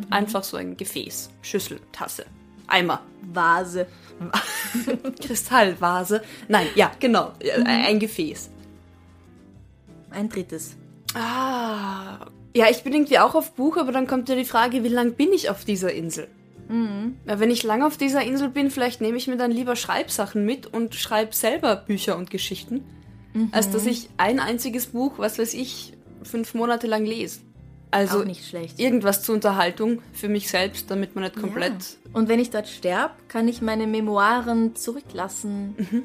[0.08, 1.30] Einfach so ein Gefäß.
[1.42, 2.26] Schüssel, Tasse,
[2.68, 3.88] Eimer, Vase.
[5.20, 6.22] Kristallvase.
[6.46, 7.32] Nein, ja, genau.
[7.42, 8.50] Ja, Ein Gefäß.
[10.10, 10.76] Ein drittes.
[11.14, 12.26] Ah.
[12.54, 15.14] Ja, ich bin irgendwie auch auf Buch, aber dann kommt ja die Frage, wie lang
[15.14, 16.28] bin ich auf dieser Insel?
[17.26, 20.44] Ja, wenn ich lang auf dieser Insel bin, vielleicht nehme ich mir dann lieber Schreibsachen
[20.44, 22.82] mit und schreibe selber Bücher und Geschichten,
[23.52, 25.92] als dass ich ein einziges Buch, was weiß ich,
[26.22, 27.40] fünf Monate lang lese.
[27.90, 28.80] Also Auch nicht schlecht.
[28.80, 31.72] irgendwas zur Unterhaltung für mich selbst, damit man nicht komplett.
[31.72, 32.10] Ja.
[32.14, 36.04] Und wenn ich dort sterbe, kann ich meine Memoiren zurücklassen.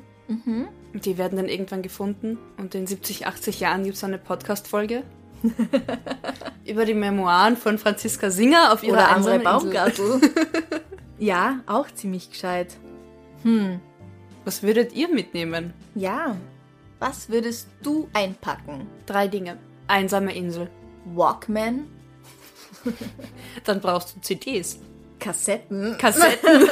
[0.94, 5.04] Die werden dann irgendwann gefunden und in 70, 80 Jahren gibt es eine Podcast-Folge.
[6.66, 9.40] über die Memoiren von Franziska Singer auf ihrer Oder Insel.
[9.40, 10.22] Baumgartel.
[11.18, 12.78] ja, auch ziemlich gescheit.
[14.46, 15.74] Was würdet ihr mitnehmen?
[15.96, 16.36] Ja.
[17.00, 18.88] Was würdest du einpacken?
[19.06, 19.58] Drei Dinge.
[19.88, 20.70] Einsame Insel.
[21.06, 21.86] Walkman,
[23.64, 24.80] Dann brauchst du CDs.
[25.20, 26.70] Kassetten, Kassetten.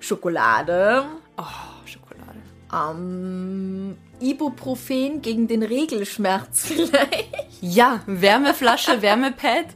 [0.00, 1.04] Schokolade,
[1.36, 1.44] oh,
[1.84, 2.38] Schokolade.
[2.72, 7.28] ähm, Ibuprofen gegen den Regelschmerz vielleicht.
[7.60, 9.66] Ja, Wärmeflasche, Wärmepad.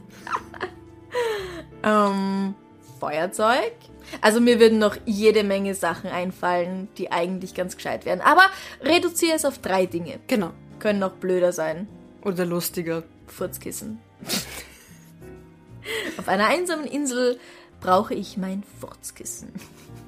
[1.83, 2.55] Ähm,
[2.99, 3.73] Feuerzeug.
[4.21, 8.21] Also mir würden noch jede Menge Sachen einfallen, die eigentlich ganz gescheit wären.
[8.21, 8.43] Aber
[8.81, 10.19] reduziere es auf drei Dinge.
[10.27, 10.51] Genau.
[10.79, 11.87] Können noch blöder sein.
[12.23, 13.03] Oder lustiger.
[13.27, 13.99] Furzkissen.
[16.17, 17.39] auf einer einsamen Insel
[17.81, 19.51] brauche ich mein Furzkissen.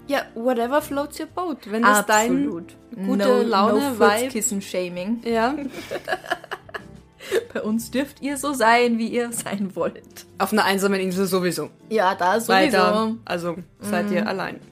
[0.08, 1.70] Ja, whatever floats your boat.
[1.70, 2.76] Wenn das Absolut.
[2.95, 4.20] dein gute Laune, no Vibe.
[4.22, 5.22] Furzkissen-Shaming.
[5.26, 5.55] Ja.
[7.53, 10.26] Bei uns dürft ihr so sein, wie ihr sein wollt.
[10.38, 11.70] Auf einer einsamen Insel sowieso.
[11.89, 12.53] Ja, da sowieso.
[12.53, 13.16] Weiter.
[13.26, 14.60] Also seid ihr allein.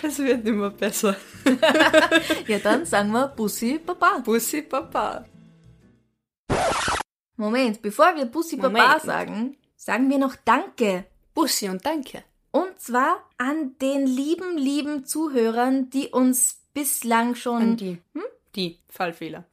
[0.00, 1.16] Es wird immer besser.
[2.46, 4.18] Ja, dann sagen wir Bussi Baba.
[4.24, 5.24] Bussi Papa.
[7.36, 9.02] Moment, bevor wir Bussi Baba Moment.
[9.02, 11.06] sagen, sagen wir noch Danke.
[11.34, 12.22] Bussi und danke.
[12.58, 17.62] Und zwar an den lieben, lieben Zuhörern, die uns bislang schon.
[17.62, 17.98] An die.
[18.56, 19.44] Die Fallfehler.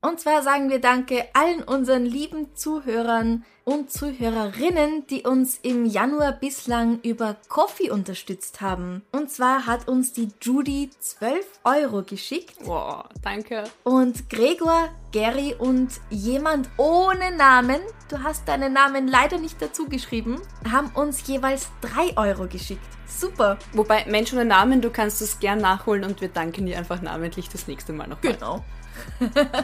[0.00, 6.32] Und zwar sagen wir Danke allen unseren lieben Zuhörern und Zuhörerinnen, die uns im Januar
[6.32, 9.02] bislang über Coffee unterstützt haben.
[9.10, 13.64] Und zwar hat uns die Judy 12 Euro geschickt Boah, danke.
[13.82, 20.40] und Gregor, Gary und jemand ohne Namen, du hast deinen Namen leider nicht dazu geschrieben,
[20.70, 22.80] haben uns jeweils 3 Euro geschickt.
[23.06, 23.58] Super.
[23.72, 27.48] Wobei, Mensch ohne Namen, du kannst es gern nachholen und wir danken dir einfach namentlich
[27.48, 28.20] das nächste Mal noch.
[28.20, 28.64] Genau.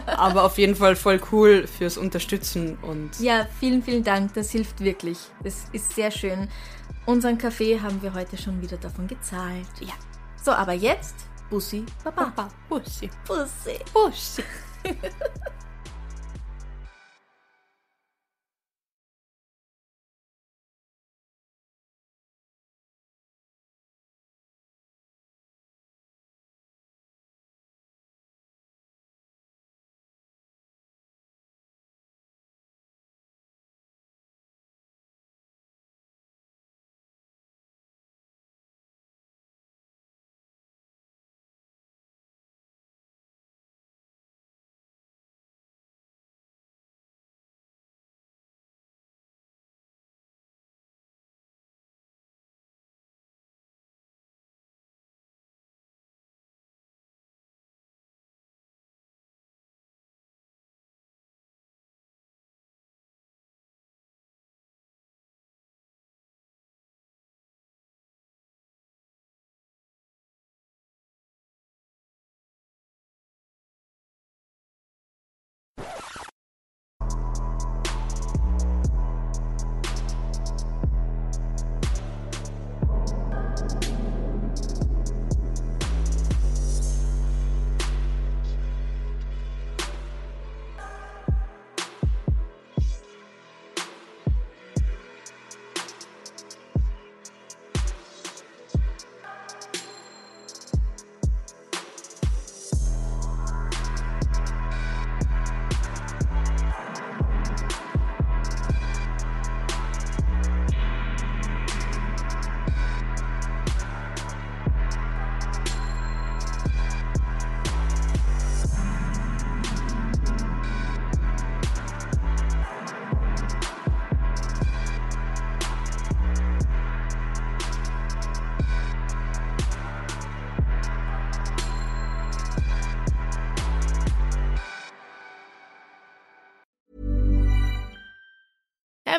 [0.06, 4.34] Aber auf jeden Fall voll cool fürs Unterstützen und Ja, vielen, vielen Dank.
[4.34, 5.18] Das hilft wirklich.
[5.42, 6.48] Das ist sehr schön.
[7.06, 9.66] Unseren Kaffee haben wir heute schon wieder davon gezahlt.
[9.80, 9.92] ja.
[10.42, 11.14] So, aber jetzt
[11.48, 12.24] Bussi Baba.
[12.26, 13.78] Papa, Bussi, Bussi.
[13.92, 14.42] Bussi.